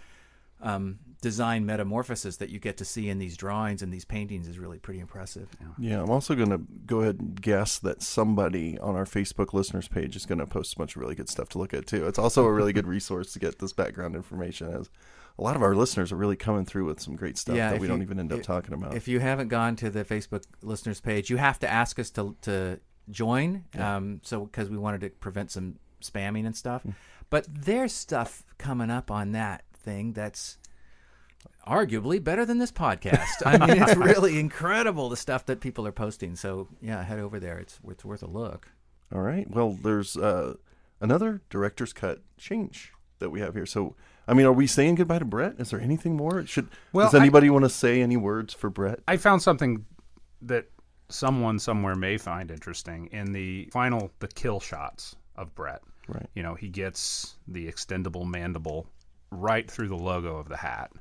um, 0.63 0.97
design 1.21 1.63
metamorphosis 1.63 2.37
that 2.37 2.49
you 2.49 2.57
get 2.57 2.77
to 2.77 2.85
see 2.85 3.07
in 3.07 3.19
these 3.19 3.37
drawings 3.37 3.83
and 3.83 3.93
these 3.93 4.05
paintings 4.05 4.47
is 4.47 4.57
really 4.57 4.79
pretty 4.79 4.99
impressive. 4.99 5.47
Yeah, 5.77 6.01
I'm 6.01 6.09
also 6.09 6.33
going 6.33 6.49
to 6.49 6.61
go 6.87 7.01
ahead 7.01 7.19
and 7.19 7.39
guess 7.39 7.77
that 7.79 8.01
somebody 8.01 8.79
on 8.79 8.95
our 8.95 9.05
Facebook 9.05 9.53
listeners 9.53 9.87
page 9.87 10.15
is 10.15 10.25
going 10.25 10.39
to 10.39 10.47
post 10.47 10.73
a 10.73 10.77
bunch 10.77 10.95
of 10.95 11.03
really 11.03 11.15
good 11.15 11.29
stuff 11.29 11.49
to 11.49 11.59
look 11.59 11.73
at 11.73 11.85
too. 11.85 12.07
It's 12.07 12.19
also 12.19 12.45
a 12.45 12.51
really 12.51 12.73
good 12.73 12.87
resource 12.87 13.31
to 13.33 13.39
get 13.39 13.59
this 13.59 13.73
background 13.73 14.15
information 14.15 14.73
as 14.73 14.89
a 15.39 15.43
lot 15.43 15.55
of 15.55 15.61
our 15.63 15.75
listeners 15.75 16.11
are 16.11 16.15
really 16.17 16.35
coming 16.35 16.65
through 16.65 16.85
with 16.85 16.99
some 16.99 17.15
great 17.15 17.37
stuff 17.37 17.55
that 17.55 17.79
we 17.79 17.81
you- 17.81 17.87
don't 17.87 18.01
even 18.01 18.19
end 18.19 18.31
up 18.33 18.43
talking 18.43 18.73
about. 18.73 18.95
If 18.95 19.07
you 19.07 19.19
haven't 19.19 19.47
gone 19.47 19.75
to 19.77 19.89
the 19.89 20.03
Facebook 20.05 20.43
listeners 20.61 20.99
page, 21.01 21.29
you 21.29 21.37
have 21.37 21.59
to 21.59 21.69
ask 21.71 21.97
us 21.99 22.09
to 22.11 22.35
to 22.41 22.79
join. 23.09 23.63
Um, 23.77 24.21
so 24.23 24.45
because 24.45 24.69
we 24.69 24.77
wanted 24.77 25.01
to 25.01 25.09
prevent 25.09 25.51
some 25.51 25.77
spamming 26.01 26.45
and 26.45 26.55
stuff, 26.55 26.83
Hmm. 26.83 26.91
but 27.29 27.45
there's 27.49 27.93
stuff 27.93 28.43
coming 28.57 28.89
up 28.91 29.09
on 29.11 29.31
that 29.33 29.63
thing 29.73 30.13
that's 30.13 30.57
arguably 31.67 32.23
better 32.23 32.45
than 32.45 32.57
this 32.57 32.71
podcast. 32.71 33.25
I 33.45 33.57
mean, 33.57 33.81
it's 33.81 33.95
really 34.11 34.39
incredible 34.39 35.09
the 35.09 35.17
stuff 35.17 35.45
that 35.47 35.59
people 35.59 35.85
are 35.87 35.91
posting. 35.91 36.35
So 36.35 36.67
yeah, 36.81 37.03
head 37.03 37.19
over 37.19 37.39
there. 37.39 37.57
It's 37.57 37.79
it's 37.87 38.05
worth 38.05 38.23
a 38.23 38.27
look. 38.27 38.69
All 39.13 39.21
right. 39.21 39.49
Well, 39.49 39.77
there's 39.81 40.15
uh, 40.15 40.55
another 41.01 41.41
director's 41.49 41.93
cut 41.93 42.21
change 42.37 42.93
that 43.19 43.29
we 43.29 43.41
have 43.41 43.53
here. 43.55 43.65
So, 43.65 43.95
I 44.31 44.33
mean, 44.33 44.45
are 44.45 44.53
we 44.53 44.65
saying 44.65 44.95
goodbye 44.95 45.19
to 45.19 45.25
Brett? 45.25 45.55
Is 45.59 45.71
there 45.71 45.81
anything 45.81 46.15
more? 46.15 46.45
Should 46.45 46.69
Well, 46.93 47.07
does 47.07 47.15
I- 47.15 47.19
anybody 47.19 47.49
want 47.49 47.65
to 47.65 47.69
say 47.69 48.01
any 48.01 48.15
words 48.17 48.53
for 48.53 48.69
Brett? 48.69 49.01
I 49.07 49.17
found 49.17 49.41
something 49.43 49.85
that 50.43 50.67
someone 51.09 51.59
somewhere 51.59 51.95
may 51.95 52.17
find 52.17 52.49
interesting 52.49 53.07
in 53.11 53.33
the 53.33 53.69
final 53.73 54.09
the 54.19 54.29
kill 54.29 54.61
shots 54.61 55.15
of 55.35 55.53
Brett. 55.53 55.81
Right. 56.07 56.27
You 56.33 56.43
know, 56.43 56.55
he 56.55 56.69
gets 56.69 57.35
the 57.47 57.67
extendable 57.67 58.25
mandible 58.25 58.87
right 59.31 59.69
through 59.69 59.89
the 59.89 59.97
logo 59.97 60.37
of 60.37 60.47
the 60.47 60.57
hat. 60.57 60.91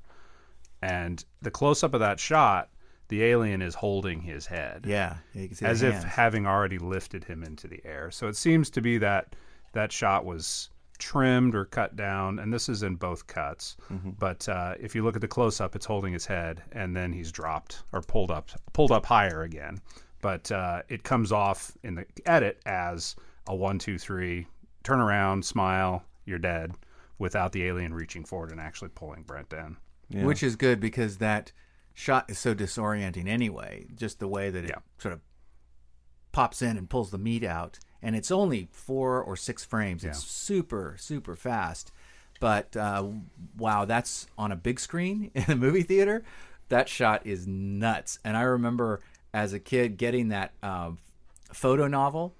And 0.82 1.24
the 1.42 1.50
close 1.50 1.84
up 1.84 1.94
of 1.94 2.00
that 2.00 2.18
shot, 2.18 2.70
the 3.08 3.22
alien 3.24 3.60
is 3.62 3.74
holding 3.74 4.20
his 4.20 4.46
head. 4.46 4.84
Yeah, 4.88 5.16
you 5.34 5.46
can 5.48 5.56
see 5.56 5.66
As 5.66 5.82
if 5.82 5.92
hands. 5.92 6.04
having 6.04 6.46
already 6.46 6.78
lifted 6.78 7.24
him 7.24 7.42
into 7.44 7.68
the 7.68 7.80
air. 7.84 8.10
So 8.10 8.28
it 8.28 8.36
seems 8.36 8.70
to 8.70 8.80
be 8.80 8.98
that 8.98 9.36
that 9.72 9.92
shot 9.92 10.24
was 10.24 10.69
trimmed 11.00 11.54
or 11.56 11.64
cut 11.64 11.96
down, 11.96 12.38
and 12.38 12.52
this 12.52 12.68
is 12.68 12.82
in 12.84 12.94
both 12.94 13.26
cuts. 13.26 13.76
But 14.18 14.48
uh, 14.48 14.74
if 14.78 14.94
you 14.94 15.02
look 15.02 15.16
at 15.16 15.20
the 15.20 15.28
close 15.28 15.60
up, 15.60 15.74
it's 15.74 15.86
holding 15.86 16.12
his 16.12 16.26
head, 16.26 16.62
and 16.72 16.94
then 16.96 17.12
he's 17.12 17.32
dropped 17.32 17.82
or 17.92 18.00
pulled 18.02 18.30
up, 18.30 18.50
pulled 18.72 18.92
up 18.92 19.04
higher 19.06 19.42
again. 19.42 19.80
But 20.22 20.52
uh, 20.52 20.82
it 20.88 21.02
comes 21.02 21.32
off 21.32 21.72
in 21.82 21.94
the 21.96 22.04
edit 22.26 22.60
as 22.66 23.16
a 23.48 23.54
one, 23.56 23.78
two, 23.78 23.98
three, 23.98 24.46
turn 24.84 25.00
around, 25.00 25.44
smile, 25.44 26.04
you're 26.26 26.38
dead, 26.38 26.74
without 27.18 27.52
the 27.52 27.64
alien 27.64 27.92
reaching 27.94 28.24
forward 28.24 28.50
and 28.52 28.60
actually 28.60 28.90
pulling 28.90 29.22
Brett 29.22 29.52
in. 29.52 29.76
Yeah. 30.12 30.24
which 30.24 30.42
is 30.42 30.56
good 30.56 30.80
because 30.80 31.18
that 31.18 31.52
shot 31.94 32.28
is 32.28 32.36
so 32.38 32.52
disorienting 32.54 33.28
anyway. 33.28 33.86
Just 33.94 34.18
the 34.18 34.26
way 34.26 34.50
that 34.50 34.64
it 34.64 34.70
Yeah. 34.70 34.80
sort 34.98 35.14
of 35.14 35.20
pops 36.32 36.62
in 36.62 36.76
and 36.76 36.88
pulls 36.90 37.10
the 37.12 37.18
meat 37.18 37.44
out, 37.44 37.78
and 38.02 38.16
it's 38.16 38.30
only 38.30 38.68
four 38.72 39.22
or 39.22 39.36
six 39.36 39.64
frames. 39.64 40.04
It's 40.04 40.24
super 40.24 40.96
super 40.98 41.36
fast, 41.36 41.92
but 42.40 42.76
uh, 42.76 43.06
wow, 43.56 43.84
that's 43.84 44.26
on 44.38 44.52
a 44.52 44.56
big 44.56 44.80
screen 44.80 45.30
in 45.34 45.44
a 45.48 45.56
movie 45.56 45.82
theater. 45.82 46.22
That 46.68 46.88
shot 46.88 47.26
is 47.26 47.46
nuts, 47.46 48.18
and 48.24 48.36
I 48.36 48.42
remember 48.42 49.00
as 49.34 49.52
a 49.52 49.60
kid 49.60 49.96
getting 49.96 50.28
that 50.28 50.52
um, 50.62 50.98
photo 51.52 51.86
novel 51.86 52.34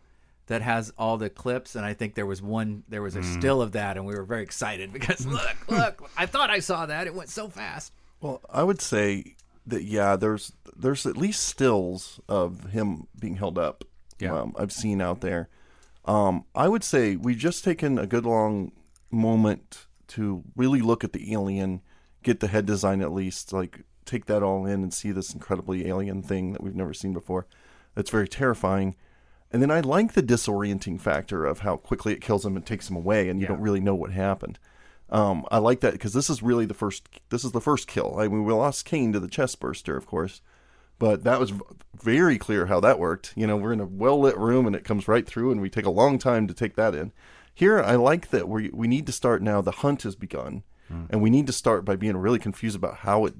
that 0.46 0.62
has 0.62 0.92
all 0.98 1.16
the 1.16 1.30
clips 1.30 1.76
and 1.76 1.86
i 1.86 1.94
think 1.94 2.16
there 2.16 2.26
was 2.26 2.42
one 2.42 2.82
there 2.88 3.02
was 3.02 3.14
a 3.14 3.22
still 3.22 3.62
of 3.62 3.70
that 3.70 3.96
and 3.96 4.04
we 4.04 4.12
were 4.12 4.24
very 4.24 4.42
excited 4.42 4.92
because 4.92 5.24
look 5.24 5.56
look 5.68 6.10
i 6.16 6.26
thought 6.26 6.50
i 6.50 6.58
saw 6.58 6.86
that. 6.86 7.06
It 7.06 7.14
went 7.14 7.28
so 7.28 7.48
fast. 7.48 7.92
Well, 8.20 8.40
I 8.50 8.64
would 8.64 8.80
say 8.80 9.36
that 9.66 9.84
yeah, 9.84 10.16
there's 10.16 10.52
there's 10.76 11.06
at 11.06 11.16
least 11.16 11.44
stills 11.44 12.20
of 12.28 12.70
him 12.70 13.06
being 13.18 13.36
held 13.36 13.58
up. 13.58 13.84
Yeah. 14.20 14.38
um, 14.38 14.54
I've 14.58 14.72
seen 14.72 15.00
out 15.00 15.20
there. 15.20 15.48
Um, 16.04 16.44
I 16.54 16.68
would 16.68 16.84
say 16.84 17.16
we've 17.16 17.36
just 17.38 17.62
taken 17.64 17.98
a 17.98 18.06
good 18.06 18.24
long 18.24 18.72
moment 19.10 19.86
to 20.08 20.42
really 20.56 20.80
look 20.80 21.04
at 21.04 21.12
the 21.12 21.32
alien, 21.32 21.82
get 22.22 22.40
the 22.40 22.48
head 22.48 22.66
design 22.66 23.00
at 23.00 23.12
least, 23.12 23.52
like 23.52 23.84
take 24.04 24.26
that 24.26 24.42
all 24.42 24.66
in 24.66 24.82
and 24.82 24.92
see 24.94 25.12
this 25.12 25.32
incredibly 25.32 25.86
alien 25.86 26.22
thing 26.22 26.52
that 26.52 26.62
we've 26.62 26.74
never 26.74 26.94
seen 26.94 27.12
before. 27.12 27.46
That's 27.94 28.10
very 28.10 28.28
terrifying. 28.28 28.96
And 29.52 29.60
then 29.60 29.70
I 29.70 29.80
like 29.80 30.12
the 30.12 30.22
disorienting 30.22 31.00
factor 31.00 31.44
of 31.44 31.60
how 31.60 31.76
quickly 31.76 32.12
it 32.12 32.20
kills 32.20 32.46
him 32.46 32.56
and 32.56 32.64
takes 32.64 32.88
him 32.88 32.96
away, 32.96 33.28
and 33.28 33.40
you 33.40 33.44
Yeah. 33.44 33.48
don't 33.48 33.60
really 33.60 33.80
know 33.80 33.94
what 33.96 34.12
happened. 34.12 34.58
Um, 35.10 35.44
I 35.50 35.58
like 35.58 35.80
that 35.80 35.92
because 35.92 36.12
this 36.12 36.30
is 36.30 36.40
really 36.42 36.66
the 36.66 36.74
first. 36.74 37.08
This 37.30 37.44
is 37.44 37.50
the 37.50 37.60
first 37.60 37.88
kill. 37.88 38.14
I 38.18 38.28
mean, 38.28 38.44
we 38.44 38.52
lost 38.52 38.84
Kane 38.84 39.12
to 39.12 39.18
the 39.18 39.26
chest 39.28 39.58
burster, 39.58 39.96
of 39.96 40.06
course, 40.06 40.40
but 41.00 41.24
that 41.24 41.40
was 41.40 41.52
very 42.00 42.38
clear 42.38 42.66
how 42.66 42.78
that 42.78 43.00
worked. 43.00 43.32
You 43.34 43.48
know, 43.48 43.56
we're 43.56 43.72
in 43.72 43.80
a 43.80 43.86
well 43.86 44.20
lit 44.20 44.38
room 44.38 44.66
and 44.66 44.76
it 44.76 44.84
comes 44.84 45.08
right 45.08 45.26
through, 45.26 45.50
and 45.50 45.60
we 45.60 45.68
take 45.68 45.86
a 45.86 45.90
long 45.90 46.18
time 46.18 46.46
to 46.46 46.54
take 46.54 46.76
that 46.76 46.94
in. 46.94 47.10
Here, 47.52 47.82
I 47.82 47.96
like 47.96 48.30
that 48.30 48.48
we 48.48 48.70
we 48.72 48.86
need 48.86 49.06
to 49.06 49.12
start 49.12 49.42
now. 49.42 49.60
The 49.60 49.72
hunt 49.72 50.02
has 50.02 50.14
begun, 50.14 50.62
hmm. 50.86 51.06
and 51.10 51.20
we 51.20 51.30
need 51.30 51.48
to 51.48 51.52
start 51.52 51.84
by 51.84 51.96
being 51.96 52.16
really 52.16 52.38
confused 52.38 52.76
about 52.76 52.98
how 52.98 53.26
it 53.26 53.34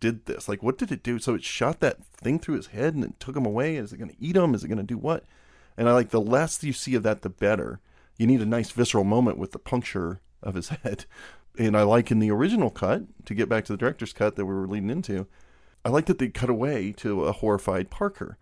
did 0.00 0.26
this. 0.26 0.48
Like, 0.48 0.62
what 0.62 0.76
did 0.76 0.92
it 0.92 1.02
do? 1.02 1.18
So 1.18 1.34
it 1.34 1.42
shot 1.44 1.80
that 1.80 2.04
thing 2.04 2.38
through 2.38 2.56
his 2.56 2.66
head 2.66 2.94
and 2.94 3.04
it 3.04 3.18
took 3.18 3.34
him 3.34 3.46
away. 3.46 3.76
Is 3.76 3.92
it 3.92 3.96
going 3.96 4.10
to 4.10 4.22
eat 4.22 4.36
him? 4.36 4.54
Is 4.54 4.62
it 4.62 4.68
going 4.68 4.76
to 4.76 4.84
do 4.84 4.98
what? 4.98 5.24
And 5.78 5.88
I 5.88 5.92
like 5.92 6.10
the 6.10 6.20
less 6.20 6.62
you 6.62 6.74
see 6.74 6.94
of 6.94 7.02
that, 7.04 7.22
the 7.22 7.30
better. 7.30 7.80
you 8.18 8.26
need 8.26 8.42
a 8.42 8.46
nice 8.46 8.70
visceral 8.70 9.04
moment 9.04 9.38
with 9.38 9.52
the 9.52 9.58
puncture 9.58 10.20
of 10.42 10.56
his 10.56 10.68
head. 10.82 11.06
And 11.58 11.76
I 11.76 11.84
like 11.84 12.10
in 12.10 12.18
the 12.18 12.30
original 12.30 12.70
cut, 12.70 13.04
to 13.24 13.34
get 13.34 13.48
back 13.48 13.64
to 13.64 13.72
the 13.72 13.78
director's 13.78 14.12
cut 14.12 14.36
that 14.36 14.44
we 14.44 14.52
were 14.52 14.66
leading 14.66 14.90
into, 14.90 15.26
I 15.84 15.90
like 15.90 16.06
that 16.06 16.18
they 16.18 16.28
cut 16.28 16.48
away 16.50 16.92
to 16.98 17.24
a 17.24 17.32
horrified 17.32 17.90
Parker. 17.90 18.38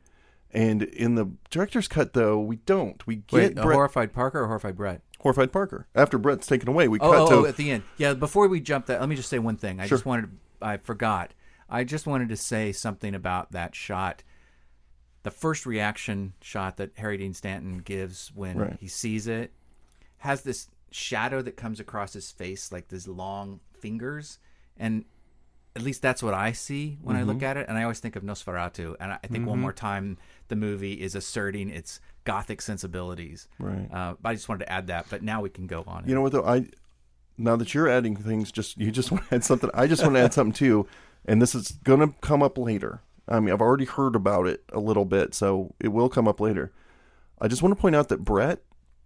And 0.54 0.82
in 0.82 1.14
the 1.14 1.30
director's 1.50 1.88
cut, 1.88 2.12
though, 2.12 2.38
we 2.38 2.56
don't. 2.56 3.04
We 3.06 3.16
get 3.16 3.32
Wait, 3.32 3.52
a 3.58 3.62
Brett, 3.62 3.74
horrified 3.74 4.12
Parker 4.12 4.42
or 4.42 4.46
horrified 4.48 4.76
Brett? 4.76 5.00
horrified 5.20 5.52
Parker. 5.52 5.86
After 5.94 6.18
Brett's 6.18 6.46
taken 6.48 6.68
away, 6.68 6.88
we 6.88 6.98
Oh, 7.00 7.10
cut 7.10 7.20
oh, 7.20 7.28
to 7.28 7.34
oh, 7.36 7.44
at 7.46 7.56
the 7.56 7.70
end. 7.70 7.84
Yeah, 7.96 8.12
before 8.14 8.48
we 8.48 8.60
jump 8.60 8.86
that, 8.86 9.00
let 9.00 9.08
me 9.08 9.14
just 9.16 9.28
say 9.28 9.38
one 9.38 9.56
thing. 9.56 9.78
I 9.80 9.86
Sure. 9.86 9.96
just 9.98 10.04
wanted, 10.04 10.30
I 10.60 10.76
forgot. 10.78 11.32
I 11.70 11.84
just 11.84 12.06
wanted 12.06 12.28
to 12.30 12.36
say 12.36 12.72
something 12.72 13.14
about 13.14 13.52
that 13.52 13.74
shot. 13.74 14.22
The 15.22 15.30
first 15.30 15.64
reaction 15.64 16.32
shot 16.42 16.76
that 16.78 16.90
Harry 16.96 17.16
Dean 17.16 17.32
Stanton 17.34 17.78
gives 17.78 18.32
when 18.34 18.58
Right. 18.58 18.76
he 18.80 18.88
sees 18.88 19.26
it 19.28 19.52
has 20.18 20.42
this 20.42 20.68
shadow 20.90 21.40
that 21.42 21.56
comes 21.56 21.80
across 21.80 22.12
his 22.12 22.30
face, 22.30 22.70
like 22.72 22.88
these 22.88 23.08
long 23.08 23.60
fingers. 23.72 24.38
And 24.76 25.04
at 25.74 25.82
least 25.82 26.02
that's 26.02 26.22
what 26.22 26.34
I 26.34 26.52
see 26.52 26.98
when 27.02 27.16
I 27.16 27.20
Mm-hmm. 27.20 27.28
look 27.30 27.42
at 27.42 27.56
it. 27.56 27.66
And 27.68 27.78
I 27.78 27.82
always 27.82 27.98
think 28.00 28.16
of 28.16 28.22
Nosferatu. 28.22 28.94
And 29.00 29.12
I 29.12 29.18
I 29.22 29.26
think 29.26 29.46
one 29.46 29.60
more 29.60 29.72
time, 29.72 30.18
the 30.48 30.56
movie 30.56 30.94
is 30.94 31.14
asserting 31.14 31.70
its 31.70 32.00
gothic 32.24 32.60
sensibilities. 32.60 33.48
Right. 33.58 33.88
Uh, 33.92 34.14
but 34.20 34.30
I 34.30 34.34
just 34.34 34.48
wanted 34.48 34.66
to 34.66 34.72
add 34.72 34.86
that. 34.88 35.06
But 35.10 35.22
now 35.22 35.40
we 35.40 35.48
can 35.50 35.66
go 35.66 35.82
on. 35.86 36.04
You 36.06 36.14
know 36.14 36.20
what 36.22 36.32
though? 36.32 36.44
I 36.44 36.66
now 37.38 37.56
that 37.56 37.72
you're 37.74 37.88
adding 37.88 38.16
things, 38.16 38.52
just 38.52 38.76
you 38.76 38.90
just 38.90 39.10
want 39.12 39.28
to 39.28 39.36
add 39.36 39.44
something. 39.44 39.70
I 39.72 39.86
just 39.86 40.02
want 40.02 40.14
to 40.16 40.20
add 40.20 40.34
something 40.34 40.52
too, 40.52 40.86
and 41.24 41.40
this 41.40 41.54
is 41.54 41.72
gonna 41.84 42.14
come 42.20 42.42
up 42.42 42.58
later. 42.58 43.00
I 43.28 43.40
mean, 43.40 43.52
I've 43.54 43.60
already 43.62 43.84
heard 43.86 44.14
about 44.16 44.46
it 44.46 44.64
a 44.72 44.80
little 44.80 45.04
bit, 45.04 45.32
so 45.34 45.74
it 45.80 45.88
will 45.88 46.08
come 46.08 46.26
up 46.28 46.40
later. 46.40 46.72
I 47.40 47.48
just 47.48 47.62
want 47.62 47.74
to 47.74 47.80
point 47.80 47.96
out 47.96 48.08
that 48.08 48.24
Brett 48.24 48.58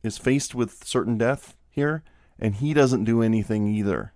is 0.03 0.19
faced 0.19 0.55
with 0.55 0.83
certain 0.85 1.17
death 1.19 1.55
here, 1.71 2.03
and 2.39 2.57
he 2.57 2.75
doesn't 2.75 3.05
do 3.05 3.23
anything 3.23 3.69
either. 3.69 4.13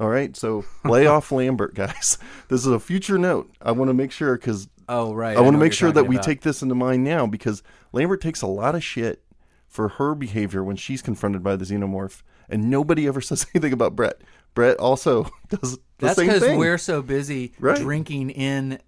All 0.00 0.08
right, 0.08 0.34
so 0.36 0.64
lay 0.84 1.06
off 1.06 1.30
Lambert, 1.30 1.74
guys. 1.74 2.18
This 2.48 2.62
is 2.62 2.72
a 2.72 2.80
future 2.80 3.16
note. 3.18 3.48
I 3.62 3.70
want 3.70 3.90
to 3.90 3.94
make 3.94 4.10
sure 4.10 4.34
because 4.36 4.68
Oh 4.88 5.14
right. 5.14 5.36
I 5.36 5.40
want 5.40 5.54
to 5.54 5.58
make 5.58 5.72
sure 5.72 5.92
that 5.92 6.08
we 6.08 6.16
about. 6.16 6.24
take 6.24 6.40
this 6.40 6.62
into 6.62 6.74
mind 6.74 7.04
now 7.04 7.26
because 7.28 7.62
Lambert 7.92 8.20
takes 8.20 8.42
a 8.42 8.48
lot 8.48 8.74
of 8.74 8.82
shit 8.82 9.22
for 9.68 9.86
her 9.88 10.16
behavior 10.16 10.64
when 10.64 10.74
she's 10.74 11.00
confronted 11.00 11.44
by 11.44 11.54
the 11.54 11.64
xenomorph, 11.64 12.22
and 12.48 12.68
nobody 12.68 13.06
ever 13.06 13.20
says 13.20 13.46
anything 13.54 13.72
about 13.72 13.94
Brett. 13.94 14.20
Brett 14.54 14.78
also 14.78 15.30
does 15.48 15.74
the 15.76 15.78
That's 15.98 16.16
same 16.16 16.26
because 16.26 16.42
we're 16.58 16.76
so 16.78 17.02
busy 17.02 17.52
Right. 17.60 17.78
drinking 17.78 18.30
in 18.30 18.80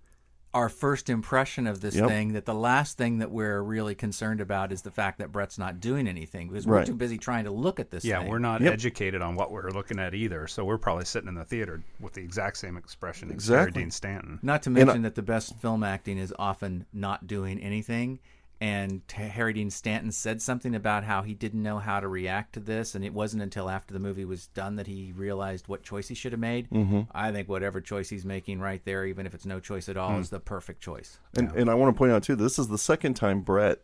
our 0.55 0.69
first 0.69 1.09
impression 1.09 1.67
of 1.67 1.81
this 1.81 1.95
Yep. 1.95 2.09
thing 2.09 2.33
that 2.35 2.45
the 2.45 2.55
last 2.55 2.99
thing 2.99 3.19
that 3.19 3.31
we're 3.31 3.62
really 3.62 3.95
concerned 3.95 4.41
about 4.41 4.71
is 4.71 4.83
the 4.83 4.91
fact 4.91 5.19
that 5.19 5.33
Brett's 5.33 5.59
not 5.59 5.81
doing 5.81 6.07
anything 6.07 6.49
because 6.49 6.67
we're 6.67 6.77
Right. 6.77 6.87
too 6.87 6.95
busy 6.95 7.17
trying 7.17 7.45
to 7.45 7.51
look 7.51 7.81
at 7.81 7.91
this. 7.91 8.05
Yeah, 8.05 8.19
thing. 8.21 8.29
we're 8.29 8.38
not 8.38 8.61
Yep. 8.61 8.73
educated 8.73 9.23
on 9.23 9.35
what 9.35 9.51
we're 9.51 9.71
looking 9.71 9.99
at 9.99 10.15
either, 10.15 10.47
so 10.47 10.65
we're 10.65 10.77
probably 10.79 11.07
sitting 11.07 11.29
in 11.29 11.35
the 11.37 11.45
theater 11.45 11.83
with 12.01 12.12
the 12.12 12.21
exact 12.23 12.59
same 12.59 12.77
expression 12.77 13.33
as 13.33 13.47
Harry 13.49 13.71
Dean 13.71 13.91
Stanton. 13.91 14.41
Not 14.43 14.62
to 14.65 14.71
And 14.71 14.79
I- 14.79 14.85
mention 14.85 15.03
that 15.03 15.15
the 15.15 15.23
best 15.23 15.57
film 15.59 15.83
acting 15.83 16.19
is 16.19 16.35
often 16.38 16.85
not 16.93 17.27
doing 17.27 17.59
anything. 17.59 18.19
And 18.62 19.03
Harry 19.12 19.55
Dean 19.55 19.70
Stanton 19.70 20.12
said 20.12 20.40
something 20.40 20.77
about 20.77 21.03
how 21.03 21.22
he 21.22 21.35
didn't 21.35 21.64
know 21.64 21.81
how 21.81 21.98
to 21.98 22.07
react 22.07 22.53
to 22.53 22.61
this, 22.61 22.94
and 22.94 23.05
it 23.05 23.12
wasn't 23.12 23.42
until 23.42 23.68
after 23.68 23.92
the 23.92 23.98
movie 23.98 24.25
was 24.25 24.46
done 24.46 24.77
that 24.77 24.87
he 24.87 25.12
realized 25.16 25.66
what 25.66 25.83
choice 25.83 26.07
he 26.07 26.14
should 26.14 26.31
have 26.31 26.38
made. 26.38 26.70
Mm-hmm. 26.70 27.01
I 27.12 27.33
think 27.33 27.48
whatever 27.48 27.81
choice 27.81 28.09
he's 28.09 28.25
making 28.25 28.61
right 28.61 28.81
there, 28.85 29.05
even 29.05 29.27
if 29.27 29.35
it's 29.35 29.44
no 29.44 29.59
choice 29.59 29.88
at 29.88 29.96
all, 29.96 30.16
is 30.20 30.31
the 30.31 30.38
perfect 30.38 30.81
choice. 30.81 31.18
and, 31.37 31.51
and 31.57 31.68
I 31.68 31.75
want 31.75 31.92
to 31.92 31.98
point 31.98 32.12
out 32.12 32.22
too, 32.22 32.37
this 32.37 32.57
is 32.57 32.68
the 32.68 32.79
second 32.79 33.14
time 33.14 33.40
Brett 33.40 33.81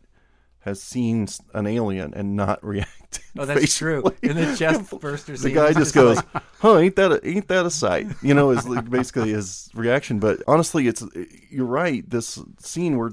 has 0.59 0.81
seen 0.81 1.27
an 1.53 1.67
alien 1.67 2.13
and 2.13 2.37
not 2.37 2.63
reacted. 2.63 3.25
Oh, 3.37 3.43
that's 3.43 3.77
true. 3.77 4.01
In 4.21 4.37
the 4.37 4.55
chest 4.55 4.97
burster 5.01 5.35
the 5.35 5.51
guy 5.51 5.73
just 5.73 5.93
goes, 5.93 6.17
like- 6.33 6.43
"Huh, 6.59 6.77
ain't 6.77 6.95
that 6.95 7.11
a, 7.11 7.27
ain't 7.27 7.49
that 7.49 7.65
a 7.65 7.69
sight?" 7.69 8.07
You 8.21 8.33
know, 8.33 8.51
is 8.51 8.65
like 8.65 8.89
basically 8.89 9.31
his 9.31 9.69
reaction. 9.73 10.19
But 10.19 10.41
honestly, 10.47 10.87
it's 10.87 11.03
you're 11.49 11.65
right. 11.65 12.09
This 12.09 12.39
scene 12.59 12.97
where 12.97 13.09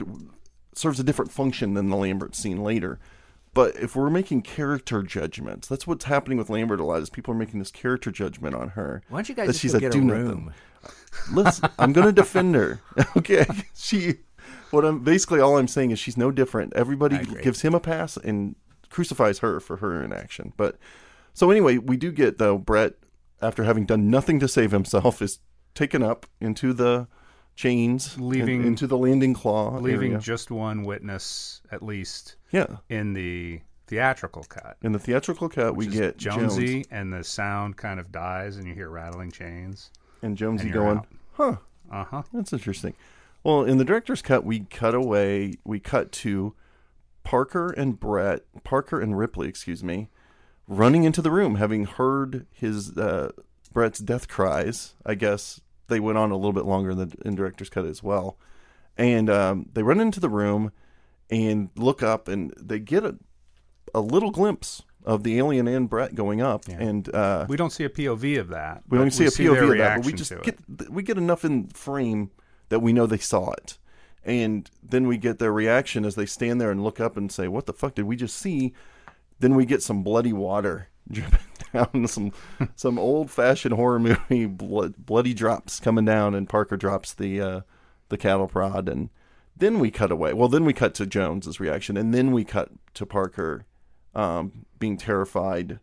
serves 0.79 1.01
a 1.01 1.05
different 1.05 1.33
function 1.33 1.75
than 1.75 1.89
the 1.89 1.97
Lambert 1.97 2.35
scene 2.35 2.63
later. 2.63 2.99
But 3.55 3.75
if 3.77 3.97
we're 3.97 4.11
making 4.11 4.43
character 4.43 5.03
judgments, 5.03 5.67
that's 5.67 5.87
what's 5.87 6.05
happening 6.05 6.37
with 6.37 6.51
Lambert 6.51 6.79
a 6.79 6.85
lot. 6.85 7.01
Is 7.01 7.09
people 7.09 7.33
are 7.33 7.39
making 7.39 7.59
this 7.59 7.71
character 7.71 8.11
judgment 8.11 8.55
on 8.55 8.69
her. 8.71 9.03
Why 9.09 9.19
don't 9.19 9.29
you 9.31 9.35
guys 9.35 9.47
that 9.47 9.53
just 9.53 9.63
she's 9.63 9.75
a 9.75 9.81
get 9.81 9.95
a 9.95 9.99
room? 9.99 10.53
Listen, 11.33 11.71
I'm 11.79 11.95
going 11.95 12.07
to 12.07 12.13
defend 12.13 12.55
her. 12.55 12.81
Okay, 13.17 13.47
she. 13.75 14.17
What 14.71 14.85
I'm 14.85 15.03
basically 15.03 15.41
all 15.41 15.57
I'm 15.57 15.69
saying 15.69 15.91
is 15.91 15.99
she's 15.99 16.19
no 16.19 16.31
different. 16.31 16.75
Everybody 16.75 17.25
gives 17.43 17.63
him 17.63 17.75
a 17.75 17.81
pass 17.81 18.19
and 18.19 18.57
crucifies 18.91 19.39
her 19.39 19.59
for 19.59 19.79
her 19.79 20.03
inaction. 20.03 20.53
But 20.57 20.79
so 21.33 21.51
anyway, 21.51 21.79
we 21.79 21.97
do 21.97 22.13
get 22.13 22.37
though 22.37 22.59
Brett, 22.59 22.95
after 23.41 23.65
having 23.65 23.87
done 23.87 24.11
nothing 24.11 24.39
to 24.41 24.49
save 24.49 24.73
himself, 24.73 25.23
is 25.23 25.39
taken 25.75 26.03
up 26.03 26.27
into 26.41 26.73
the 26.73 27.09
chains, 27.57 28.17
Leaving- 28.19 28.61
in- 28.61 28.67
into 28.69 28.87
the 28.87 28.97
landing 28.99 29.35
claw, 29.35 29.79
Leaving 29.79 30.11
area. 30.13 30.21
just 30.23 30.51
one 30.51 30.85
witness, 30.85 31.61
at 31.73 31.83
least, 31.83 32.37
yeah. 32.53 32.67
in 32.89 33.13
the 33.15 33.61
theatrical 33.89 34.45
cut. 34.45 34.77
In 34.83 34.93
the 34.93 34.99
theatrical 34.99 35.49
cut, 35.49 35.75
we 35.75 35.87
get 35.87 36.17
Jonesy, 36.19 36.75
Jones 36.83 36.87
and 36.91 37.13
the 37.13 37.25
sound 37.25 37.77
kind 37.77 37.99
of 37.99 38.13
dies, 38.13 38.57
and 38.57 38.67
you 38.69 38.75
hear 38.75 38.89
rattling 38.91 39.31
chains. 39.31 39.91
and 40.23 40.37
Jonesy 40.37 40.65
and 40.67 40.73
going, 40.73 40.99
out. 40.99 41.07
"Huh, 41.35 41.57
Uh 41.91 42.05
huh. 42.05 42.23
That's 42.33 42.53
interesting. 42.53 42.95
Well, 43.45 43.63
in 43.65 43.79
the 43.79 43.85
director's 43.85 44.23
cut, 44.23 44.45
we 44.45 44.61
cut 44.61 44.95
away. 44.95 45.55
We 45.65 45.79
cut 45.79 46.11
to 46.13 46.53
Parker 47.23 47.71
and 47.71 47.99
Brett, 48.01 48.41
Parker 48.65 49.01
and 49.01 49.17
Ripley, 49.17 49.49
excuse 49.49 49.85
me, 49.85 50.09
running 50.67 51.05
into 51.05 51.23
the 51.23 51.31
room, 51.31 51.55
having 51.57 51.85
heard 51.85 52.47
his 52.53 52.97
uh, 52.99 53.31
Brett's 53.73 54.01
death 54.01 54.27
cries. 54.27 54.95
I 55.05 55.15
guess 55.15 55.61
they 55.89 56.01
went 56.01 56.19
on 56.19 56.31
a 56.31 56.37
little 56.37 56.53
bit 56.53 56.65
longer 56.65 56.91
in 56.91 56.99
the 56.99 57.13
in 57.25 57.35
director's 57.35 57.69
cut 57.71 57.85
as 57.85 58.03
well, 58.03 58.39
and 58.97 59.29
um, 59.31 59.69
they 59.73 59.83
run 59.83 60.01
into 60.01 60.21
the 60.21 60.29
room 60.29 60.73
and 61.31 61.71
look 61.77 62.03
up, 62.03 62.29
and 62.29 62.53
they 62.61 62.79
get 62.79 63.05
a 63.05 63.17
a 63.95 64.01
little 64.01 64.31
glimpse 64.31 64.83
of 65.05 65.23
the 65.23 65.39
alien 65.39 65.69
and 65.69 65.89
Brett 65.89 66.15
going 66.17 66.41
up, 66.41 66.67
and 66.69 67.13
uh, 67.15 67.47
We 67.49 67.57
don't 67.57 67.71
see 67.73 67.85
a 67.85 67.89
POV 67.89 68.41
of 68.41 68.49
that. 68.49 68.83
we 68.89 68.99
don't 68.99 69.13
see 69.13 69.27
a 69.27 69.31
their 69.31 69.53
POV 69.53 69.73
of 69.73 69.79
that, 69.79 69.97
but 69.99 70.07
we 70.07 70.13
just 70.13 70.31
to 70.33 70.39
it. 70.39 70.45
get 70.45 70.91
we 70.91 71.03
get 71.03 71.17
enough 71.17 71.45
in 71.45 71.69
frame 71.69 72.31
that 72.69 72.81
we 72.81 72.93
know 72.93 73.07
they 73.07 73.19
saw 73.19 73.53
it, 73.53 73.79
and 74.25 74.69
then 74.83 75.07
we 75.07 75.17
get 75.17 75.39
their 75.39 75.53
reaction 75.53 76.05
as 76.05 76.17
they 76.17 76.27
stand 76.27 76.61
there 76.61 76.71
and 76.73 76.83
look 76.83 76.99
up 77.01 77.17
and 77.17 77.31
say, 77.31 77.47
"What 77.47 77.67
the 77.67 77.73
fuck 77.73 77.95
did 77.95 78.05
we 78.07 78.17
just 78.17 78.37
see?" 78.37 78.75
Then 79.39 79.55
we 79.55 79.67
get 79.67 79.83
some 79.83 80.03
bloody 80.03 80.33
water 80.33 80.89
dripping 81.11 81.39
down, 81.73 82.07
some 82.09 82.33
some 82.75 82.99
old 82.99 83.31
fashioned 83.31 83.75
horror 83.75 83.99
movie 83.99 84.47
blood, 84.47 84.95
bloody 84.99 85.35
drops 85.35 85.79
coming 85.81 86.05
down, 86.05 86.35
and 86.35 86.49
Parker 86.49 86.77
drops 86.77 87.13
the 87.15 87.41
uh, 87.41 87.61
the 88.09 88.17
cattle 88.17 88.49
prod, 88.49 88.89
and 88.89 89.11
then 89.57 89.79
we 89.79 89.91
cut 89.91 90.11
away. 90.13 90.33
Well, 90.33 90.49
then 90.49 90.65
we 90.65 90.73
cut 90.73 90.95
to 90.95 91.07
Jones's 91.07 91.61
reaction, 91.61 91.97
and 91.97 92.13
then 92.15 92.33
we 92.33 92.45
cut 92.45 92.71
to 92.95 93.07
Parker 93.07 93.65
um, 94.15 94.65
being 94.79 94.97
terrified. 94.97 95.81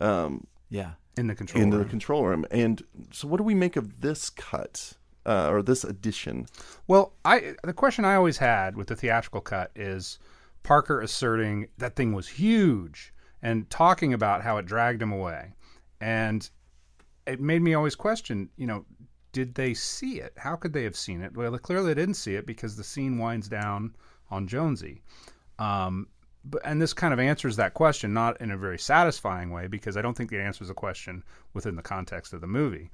Um, 0.00 0.46
Yeah. 0.70 0.92
in 1.16 1.26
the 1.26 1.34
control 1.34 1.62
into 1.62 1.76
the 1.76 1.82
room. 1.82 1.90
control 1.90 2.24
room. 2.26 2.46
And 2.50 2.82
so, 3.12 3.28
what 3.28 3.36
do 3.38 3.42
we 3.44 3.54
make 3.54 3.76
of 3.76 4.00
this 4.00 4.30
cut 4.30 4.94
uh, 5.26 5.48
or 5.50 5.62
this 5.62 5.84
addition? 5.84 6.46
Well, 6.86 7.12
I 7.24 7.54
the 7.62 7.72
question 7.74 8.04
I 8.04 8.14
always 8.14 8.38
had 8.38 8.76
with 8.76 8.86
the 8.88 8.96
theatrical 8.96 9.40
cut 9.40 9.70
is 9.76 10.18
Parker 10.62 11.00
asserting 11.00 11.68
that 11.78 11.96
thing 11.96 12.12
was 12.12 12.28
huge 12.28 13.12
and 13.42 13.68
talking 13.70 14.12
about 14.12 14.42
how 14.42 14.56
it 14.58 14.66
dragged 14.66 15.02
him 15.02 15.12
away. 15.12 15.52
And 16.00 16.48
it 17.26 17.40
made 17.40 17.62
me 17.62 17.74
always 17.74 17.94
question, 17.94 18.48
you 18.56 18.66
know, 18.66 18.84
did 19.32 19.54
they 19.54 19.74
see 19.74 20.20
it? 20.20 20.32
How 20.36 20.56
could 20.56 20.72
they 20.72 20.84
have 20.84 20.96
seen 20.96 21.22
it? 21.22 21.36
Well, 21.36 21.56
clearly 21.58 21.94
they 21.94 22.00
didn't 22.00 22.14
see 22.14 22.34
it 22.34 22.46
because 22.46 22.76
the 22.76 22.84
scene 22.84 23.18
winds 23.18 23.48
down 23.48 23.94
on 24.30 24.46
Jonesy. 24.46 25.02
Um, 25.58 26.08
but, 26.44 26.60
and 26.64 26.82
this 26.82 26.92
kind 26.92 27.14
of 27.14 27.20
answers 27.20 27.56
that 27.56 27.74
question, 27.74 28.12
not 28.12 28.40
in 28.40 28.50
a 28.50 28.56
very 28.56 28.78
satisfying 28.78 29.50
way, 29.50 29.68
because 29.68 29.96
I 29.96 30.02
don't 30.02 30.16
think 30.16 30.32
it 30.32 30.40
answers 30.40 30.68
the 30.68 30.74
question 30.74 31.22
within 31.54 31.76
the 31.76 31.82
context 31.82 32.32
of 32.32 32.40
the 32.40 32.46
movie. 32.46 32.90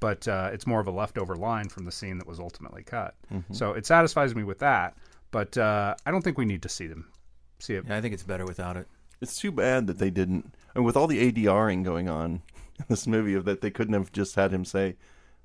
But 0.00 0.26
uh, 0.28 0.50
it's 0.52 0.66
more 0.66 0.80
of 0.80 0.86
a 0.86 0.90
leftover 0.90 1.36
line 1.36 1.68
from 1.68 1.84
the 1.84 1.92
scene 1.92 2.18
that 2.18 2.26
was 2.26 2.40
ultimately 2.40 2.82
cut. 2.82 3.14
So 3.52 3.72
it 3.72 3.86
satisfies 3.86 4.34
me 4.34 4.44
with 4.44 4.58
that. 4.58 4.96
But 5.36 5.58
uh, 5.58 5.94
I 6.06 6.10
don't 6.10 6.22
think 6.22 6.38
we 6.38 6.46
need 6.46 6.62
to 6.62 6.70
see 6.70 6.86
them. 6.86 7.08
See 7.58 7.74
it. 7.74 7.84
Yeah, 7.86 7.98
I 7.98 8.00
think 8.00 8.14
it's 8.14 8.22
better 8.22 8.46
without 8.46 8.78
it. 8.78 8.88
It's 9.20 9.36
too 9.38 9.52
bad 9.52 9.86
that 9.86 9.98
they 9.98 10.08
didn't, 10.08 10.54
and 10.74 10.82
with 10.82 10.96
all 10.96 11.06
the 11.06 11.30
ADRing 11.30 11.84
going 11.84 12.08
on 12.08 12.40
in 12.78 12.86
this 12.88 13.06
movie, 13.06 13.34
of 13.34 13.44
that 13.44 13.60
they 13.60 13.70
couldn't 13.70 13.92
have 13.92 14.10
just 14.12 14.34
had 14.36 14.50
him 14.50 14.64
say. 14.64 14.96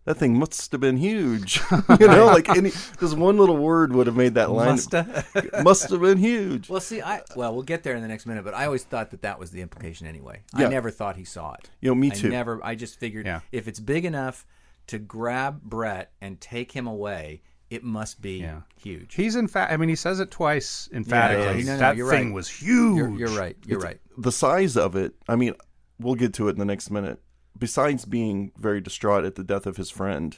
That 0.06 0.16
thing 0.16 0.40
must 0.40 0.72
have 0.72 0.80
been 0.80 0.96
huge, 0.96 1.60
you 2.00 2.08
know. 2.08 2.28
Like 2.28 2.48
any, 2.48 2.70
just 3.02 3.18
one 3.18 3.36
little 3.36 3.58
word 3.58 3.92
would 3.92 4.08
have 4.08 4.16
made 4.16 4.36
that 4.36 4.50
line. 4.50 4.70
Musta. 4.70 5.26
must 5.62 5.90
have 5.90 6.00
been 6.00 6.20
huge. 6.20 6.70
well, 6.70 6.80
see, 6.80 7.02
I 7.02 7.24
well, 7.36 7.54
we'll 7.54 7.64
get 7.64 7.84
there 7.84 7.98
in 7.98 8.02
the 8.02 8.08
next 8.08 8.26
minute, 8.26 8.46
but 8.46 8.54
I 8.54 8.68
always 8.68 8.86
thought 8.86 9.12
that 9.12 9.24
that 9.24 9.40
was 9.40 9.52
the 9.52 9.60
implication 9.60 10.08
anyway. 10.08 10.40
Yeah. 10.58 10.68
I 10.68 10.70
never 10.70 10.90
thought 10.90 11.18
he 11.18 11.26
saw 11.26 11.56
it. 11.56 11.70
You 11.82 11.90
know, 11.90 11.96
me 11.96 12.12
I 12.12 12.16
too. 12.16 12.30
never. 12.30 12.62
I 12.64 12.76
just 12.76 12.98
figured 12.98 13.26
Yeah. 13.26 13.42
if 13.52 13.68
it's 13.68 13.82
big 13.82 14.06
enough 14.06 14.46
to 14.88 15.00
grab 15.00 15.62
Brett 15.64 16.14
and 16.22 16.40
take 16.40 16.72
him 16.72 16.88
away, 16.88 17.42
it 17.72 17.84
must 17.84 18.22
be 18.22 18.40
Yeah. 18.42 18.62
huge. 18.80 19.16
He's 19.16 19.36
in 19.36 19.48
fact. 19.48 19.72
I 19.72 19.78
mean, 19.78 19.90
he 19.90 19.96
says 19.96 20.20
it 20.20 20.30
twice 20.30 20.88
emphatically. 20.94 21.62
yeah, 21.62 21.66
no, 21.68 21.74
no, 21.74 21.78
that 21.80 21.96
you're 21.98 22.12
thing 22.12 22.28
right. 22.28 22.36
was 22.36 22.50
huge. 22.50 22.98
You're, 22.98 23.18
you're 23.18 23.40
right. 23.40 23.58
You're 23.66 23.80
right. 23.80 24.00
the 24.18 24.32
size 24.32 24.76
of 24.78 24.96
it, 24.96 25.14
I 25.28 25.36
mean, 25.36 25.54
we'll 26.00 26.16
get 26.16 26.34
to 26.36 26.48
it 26.50 26.52
in 26.52 26.60
the 26.60 26.66
next 26.66 26.92
minute. 26.92 27.20
Besides 27.58 28.06
being 28.06 28.52
very 28.58 28.82
distraught 28.82 29.24
at 29.26 29.36
the 29.36 29.44
death 29.44 29.66
of 29.66 29.78
his 29.78 29.90
friend, 29.90 30.38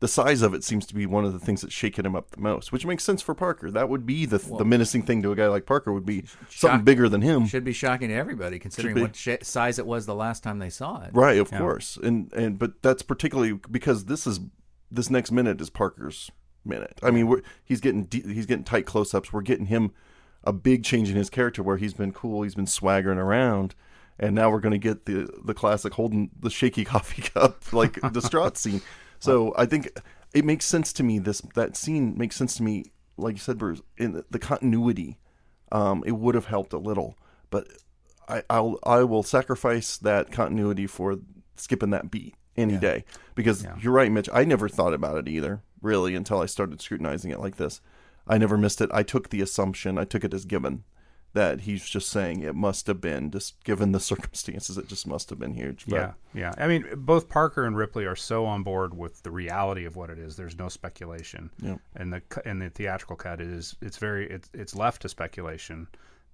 the 0.00 0.08
size 0.08 0.42
of 0.42 0.54
it 0.54 0.64
seems 0.64 0.86
to 0.86 0.94
be 0.94 1.06
one 1.06 1.24
of 1.24 1.32
the 1.32 1.38
things 1.38 1.62
that's 1.62 1.72
shaken 1.72 2.04
him 2.04 2.14
up 2.16 2.30
the 2.32 2.40
most, 2.40 2.72
which 2.72 2.84
makes 2.84 3.04
sense 3.04 3.22
for 3.22 3.34
Parker. 3.34 3.70
That 3.70 3.88
would 3.88 4.04
be 4.04 4.26
the 4.26 4.38
the 4.38 4.64
menacing 4.64 5.02
thing 5.02 5.22
to 5.22 5.32
a 5.32 5.36
guy 5.36 5.46
like 5.46 5.66
Parker 5.66 5.92
would 5.92 6.04
be 6.06 6.24
something 6.50 6.84
bigger 6.84 7.08
than 7.08 7.22
him. 7.22 7.46
Should 7.46 7.64
be 7.64 7.72
shocking 7.72 8.08
to 8.08 8.14
everybody 8.14 8.58
considering 8.58 9.00
what 9.00 9.14
sh- 9.16 9.28
size 9.42 9.78
it 9.78 9.86
was 9.86 10.04
the 10.06 10.14
last 10.14 10.42
time 10.42 10.58
they 10.58 10.68
saw 10.70 11.02
it. 11.02 11.10
Right, 11.14 11.38
of 11.38 11.50
course. 11.50 11.96
And 12.02 12.32
and 12.32 12.58
but 12.58 12.82
that's 12.82 13.02
particularly 13.02 13.54
because 13.70 14.06
this 14.06 14.26
is 14.26 14.40
this 14.90 15.10
next 15.10 15.32
minute 15.32 15.60
is 15.60 15.70
Parker's 15.70 16.30
minute. 16.66 16.98
I 17.02 17.10
mean, 17.10 17.42
he's 17.64 17.80
getting 17.80 18.04
de- 18.04 18.22
he's 18.22 18.46
getting 18.46 18.64
tight 18.64 18.86
close-ups. 18.86 19.32
We're 19.32 19.42
getting 19.42 19.66
him 19.66 19.92
a 20.44 20.52
big 20.52 20.84
change 20.84 21.10
in 21.10 21.16
his 21.16 21.30
character 21.30 21.62
where 21.62 21.76
he's 21.76 21.94
been 21.94 22.12
cool, 22.12 22.42
he's 22.42 22.54
been 22.54 22.66
swaggering 22.66 23.18
around, 23.18 23.74
and 24.18 24.34
now 24.34 24.50
we're 24.50 24.60
going 24.60 24.72
to 24.72 24.78
get 24.78 25.06
the 25.06 25.28
the 25.44 25.54
classic 25.54 25.94
holding 25.94 26.30
the 26.38 26.50
shaky 26.50 26.84
coffee 26.92 27.22
cup 27.22 27.72
like 27.72 28.00
distraught 28.12 28.56
scene. 28.58 28.82
So 29.18 29.54
I 29.56 29.66
think 29.66 29.90
it 30.34 30.44
makes 30.44 30.64
sense 30.64 30.92
to 30.94 31.02
me. 31.02 31.18
This 31.18 31.40
that 31.54 31.76
scene 31.76 32.16
makes 32.16 32.36
sense 32.36 32.56
to 32.56 32.62
me. 32.62 32.84
Like 33.18 33.34
you 33.34 33.40
said, 33.40 33.56
Bruce, 33.56 33.80
in 33.96 34.12
the, 34.12 34.24
the 34.30 34.38
continuity, 34.38 35.18
um, 35.72 36.04
it 36.06 36.12
would 36.12 36.34
have 36.34 36.44
helped 36.44 36.74
a 36.74 36.78
little, 36.78 37.16
but 37.48 37.66
I, 38.28 38.42
I'll 38.50 38.78
I 38.82 39.04
will 39.04 39.22
sacrifice 39.22 39.96
that 39.98 40.30
continuity 40.30 40.86
for 40.86 41.18
skipping 41.56 41.90
that 41.90 42.10
beat 42.10 42.34
any 42.56 42.76
day 42.76 43.04
because 43.34 43.66
you're 43.80 43.92
right, 43.92 44.10
Mitch. 44.10 44.28
I 44.32 44.44
never 44.44 44.68
thought 44.68 44.94
about 44.94 45.18
it 45.18 45.28
either, 45.28 45.62
really, 45.80 46.14
until 46.14 46.40
I 46.40 46.46
started 46.46 46.80
scrutinizing 46.80 47.30
it 47.30 47.40
like 47.40 47.56
this. 47.56 47.80
I 48.26 48.38
never 48.38 48.58
missed 48.58 48.80
it. 48.80 48.90
I 48.92 49.02
took 49.02 49.30
the 49.30 49.40
assumption, 49.40 49.98
I 49.98 50.04
took 50.04 50.24
it 50.24 50.34
as 50.34 50.44
given 50.44 50.84
that 51.36 51.60
he's 51.60 51.86
just 51.86 52.08
saying 52.08 52.40
it 52.40 52.54
must 52.54 52.86
have 52.86 52.98
been 52.98 53.30
just 53.30 53.62
given 53.62 53.92
the 53.92 54.00
circumstances. 54.12 54.78
It 54.78 54.88
just 54.88 55.06
must 55.06 55.28
have 55.28 55.38
been 55.38 55.52
huge. 55.52 55.84
But 55.86 55.96
Yeah, 55.96 56.12
yeah. 56.34 56.54
I 56.56 56.66
mean, 56.66 56.86
both 56.96 57.28
Parker 57.28 57.66
and 57.66 57.76
Ripley 57.76 58.06
are 58.06 58.16
so 58.16 58.46
on 58.46 58.62
board 58.62 58.96
with 58.96 59.22
the 59.22 59.30
reality 59.30 59.84
of 59.84 59.96
what 59.96 60.08
it 60.08 60.18
is. 60.18 60.34
There's 60.36 60.58
no 60.58 60.68
speculation. 60.68 61.50
Yeah. 61.60 61.76
And 61.94 62.10
the 62.10 62.22
and 62.46 62.62
the 62.62 62.70
theatrical 62.70 63.16
cut 63.16 63.42
is 63.42 63.76
it's 63.82 63.98
very 63.98 64.28
it's 64.30 64.48
it's 64.54 64.74
left 64.74 65.02
to 65.02 65.10
speculation 65.10 65.86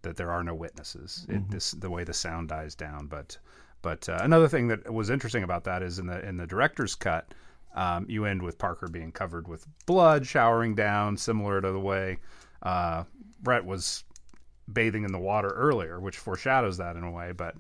that 0.02 0.16
there 0.16 0.30
are 0.30 0.44
no 0.44 0.54
witnesses. 0.54 1.26
It, 1.28 1.34
mm-hmm. 1.34 1.52
this 1.52 1.72
the 1.72 1.90
way 1.90 2.04
the 2.04 2.14
sound 2.14 2.48
dies 2.48 2.76
down. 2.76 3.06
But 3.06 3.36
but 3.82 4.08
uh, 4.08 4.18
another 4.20 4.48
thing 4.48 4.68
that 4.68 4.92
was 4.92 5.10
interesting 5.10 5.42
about 5.42 5.64
that 5.64 5.82
is 5.82 5.98
in 5.98 6.06
the 6.06 6.26
in 6.26 6.36
the 6.36 6.46
director's 6.46 6.94
cut, 6.94 7.34
um, 7.74 8.06
you 8.08 8.24
end 8.24 8.42
with 8.42 8.58
Parker 8.58 8.88
being 8.88 9.12
covered 9.12 9.48
with 9.48 9.66
blood 9.86 10.26
showering 10.26 10.74
down, 10.74 11.16
similar 11.16 11.60
to 11.60 11.72
the 11.72 11.80
way 11.80 12.18
uh, 12.62 13.04
Brett 13.42 13.64
was 13.64 14.04
bathing 14.72 15.04
in 15.04 15.12
the 15.12 15.18
water 15.18 15.50
earlier, 15.50 16.00
which 16.00 16.16
foreshadows 16.16 16.78
that 16.78 16.96
in 16.96 17.02
a 17.02 17.10
way. 17.10 17.32
But 17.32 17.56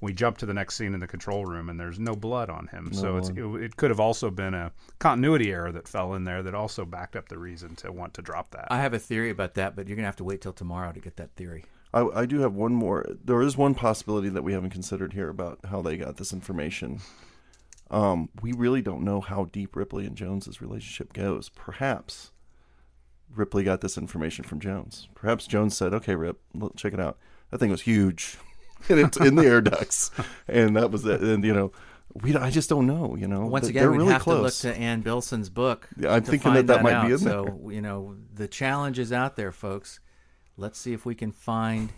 we 0.00 0.12
jump 0.12 0.38
to 0.38 0.46
the 0.46 0.54
next 0.54 0.76
scene 0.76 0.94
in 0.94 1.00
the 1.00 1.06
control 1.06 1.46
room, 1.46 1.70
and 1.70 1.80
there's 1.80 1.98
no 1.98 2.14
blood 2.14 2.50
on 2.50 2.66
him. 2.68 2.92
so 2.92 3.16
it's, 3.16 3.30
it, 3.30 3.42
it 3.62 3.76
could 3.76 3.90
have 3.90 4.00
also 4.00 4.30
been 4.30 4.52
a 4.54 4.70
continuity 4.98 5.50
error 5.52 5.72
that 5.72 5.88
fell 5.88 6.14
in 6.14 6.24
there 6.24 6.42
that 6.42 6.54
also 6.54 6.84
backed 6.84 7.16
up 7.16 7.28
the 7.28 7.38
reason 7.38 7.74
to 7.76 7.90
want 7.90 8.12
to 8.14 8.22
drop 8.22 8.50
that. 8.50 8.68
I 8.70 8.78
have 8.78 8.92
a 8.92 8.98
theory 8.98 9.30
about 9.30 9.54
that, 9.54 9.74
but 9.74 9.88
you're 9.88 9.96
gonna 9.96 10.06
have 10.06 10.16
to 10.16 10.24
wait 10.24 10.42
till 10.42 10.52
tomorrow 10.52 10.92
to 10.92 11.00
get 11.00 11.16
that 11.16 11.30
theory. 11.34 11.64
I, 11.96 12.20
I 12.22 12.26
do 12.26 12.40
have 12.40 12.52
one 12.52 12.74
more. 12.74 13.06
There 13.24 13.40
is 13.40 13.56
one 13.56 13.74
possibility 13.74 14.28
that 14.28 14.42
we 14.42 14.52
haven't 14.52 14.70
considered 14.70 15.14
here 15.14 15.30
about 15.30 15.60
how 15.70 15.80
they 15.80 15.96
got 15.96 16.18
this 16.18 16.30
information. 16.30 17.00
Um, 17.90 18.28
we 18.42 18.52
really 18.52 18.82
don't 18.82 19.02
know 19.02 19.22
how 19.22 19.44
deep 19.46 19.74
Ripley 19.74 20.04
and 20.04 20.14
Jones's 20.14 20.60
relationship 20.60 21.14
goes. 21.14 21.48
Perhaps 21.48 22.32
Ripley 23.34 23.64
got 23.64 23.80
this 23.80 23.96
information 23.96 24.44
from 24.44 24.60
Jones. 24.60 25.08
Perhaps 25.14 25.46
Jones 25.46 25.74
said, 25.74 25.94
"Okay, 25.94 26.14
Rip, 26.14 26.38
look, 26.52 26.76
check 26.76 26.92
it 26.92 27.00
out. 27.00 27.16
That 27.50 27.58
thing 27.58 27.70
was 27.70 27.82
huge, 27.82 28.36
and 28.90 29.00
it's 29.00 29.16
in 29.16 29.36
the 29.36 29.46
air 29.46 29.62
ducts, 29.62 30.10
and 30.46 30.76
that 30.76 30.90
was 30.90 31.06
it." 31.06 31.22
And 31.22 31.44
you 31.44 31.54
know, 31.54 31.72
we 32.12 32.36
I 32.36 32.50
just 32.50 32.68
don't 32.68 32.86
know. 32.86 33.16
You 33.16 33.28
know, 33.28 33.46
Once 33.46 33.68
again, 33.68 33.90
we'd 33.90 33.98
really 33.98 34.12
have 34.12 34.20
close. 34.20 34.60
to 34.60 34.68
look 34.68 34.74
to 34.74 34.80
Anne 34.80 35.00
Billson's 35.00 35.48
book. 35.48 35.88
Yeah, 35.96 36.12
I'm 36.12 36.24
thinking 36.24 36.52
that 36.52 36.66
find 36.66 36.68
that 36.68 36.82
might 36.82 37.06
be 37.06 37.06
out. 37.06 37.10
in 37.12 37.18
so, 37.20 37.70
you 37.70 37.80
know, 37.80 38.16
the 38.34 38.48
challenge 38.48 38.98
is 38.98 39.12
out 39.12 39.36
there, 39.36 39.52
folks. 39.52 40.00
Let's 40.56 40.78
see 40.78 40.92
if 40.92 41.04
we 41.04 41.14
can 41.14 41.32
find 41.32 41.90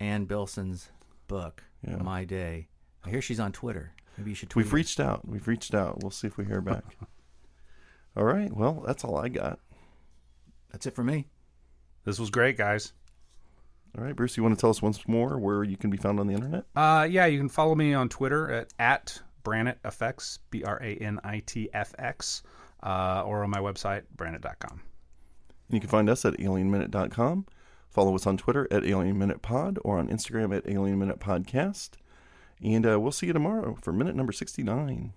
Anne 0.00 0.24
Billson's 0.26 0.90
book, 1.28 1.62
Yeah. 1.86 1.96
My 1.96 2.24
Day. 2.24 2.68
I 3.04 3.10
hear 3.10 3.22
she's 3.22 3.40
on 3.40 3.52
Twitter. 3.52 3.92
Maybe 4.16 4.30
you 4.30 4.34
should 4.34 4.50
tweet. 4.50 4.64
We've 4.64 4.70
her. 4.72 4.76
reached 4.76 5.00
out. 5.00 5.26
We've 5.28 5.46
reached 5.46 5.74
out. 5.74 6.02
We'll 6.02 6.10
see 6.10 6.26
if 6.26 6.36
we 6.36 6.44
hear 6.44 6.60
back. 6.60 6.84
all 8.16 8.24
right. 8.24 8.52
Well, 8.52 8.82
that's 8.86 9.04
all 9.04 9.16
I 9.16 9.28
got. 9.28 9.58
That's 10.72 10.86
it 10.86 10.94
for 10.94 11.04
me. 11.04 11.28
this 12.04 12.18
was 12.18 12.30
great, 12.30 12.56
guys. 12.56 12.92
All 13.96 14.02
right, 14.04 14.16
Bruce, 14.16 14.36
you 14.36 14.42
want 14.42 14.56
to 14.56 14.60
tell 14.60 14.70
us 14.70 14.82
once 14.82 15.06
more 15.06 15.38
where 15.38 15.62
you 15.62 15.76
can 15.76 15.88
be 15.90 15.96
found 15.96 16.18
on 16.18 16.26
the 16.26 16.34
internet? 16.34 16.64
Uh, 16.74 17.06
yeah, 17.08 17.26
you 17.26 17.38
can 17.38 17.48
follow 17.48 17.76
me 17.76 17.94
on 17.94 18.08
Twitter 18.08 18.50
at, 18.50 18.72
at 18.80 19.20
BranitFX, 19.44 20.40
B 20.50 20.64
R 20.64 20.80
A 20.82 20.96
N 20.96 21.20
I 21.22 21.42
T 21.46 21.68
F 21.72 21.94
X, 21.98 22.42
uh, 22.82 23.22
or 23.24 23.44
on 23.44 23.50
my 23.50 23.60
website, 23.60 24.02
branit.com. 24.16 24.80
And 25.68 25.74
you 25.74 25.78
can 25.80 25.88
find 25.90 26.08
us 26.10 26.24
at 26.24 26.34
alienminute.com. 26.38 27.46
Follow 27.94 28.16
us 28.16 28.26
on 28.26 28.36
Twitter 28.36 28.66
at 28.72 28.84
Alien 28.84 29.16
Minute 29.16 29.40
Pod 29.40 29.78
or 29.84 29.98
on 29.98 30.08
Instagram 30.08 30.54
at 30.54 30.68
Alien 30.68 30.98
Minute 30.98 31.20
Podcast. 31.20 31.90
And 32.60 32.84
uh, 32.84 32.98
we'll 32.98 33.12
see 33.12 33.28
you 33.28 33.32
tomorrow 33.32 33.78
for 33.80 33.92
minute 33.92 34.16
number 34.16 34.32
69. 34.32 35.12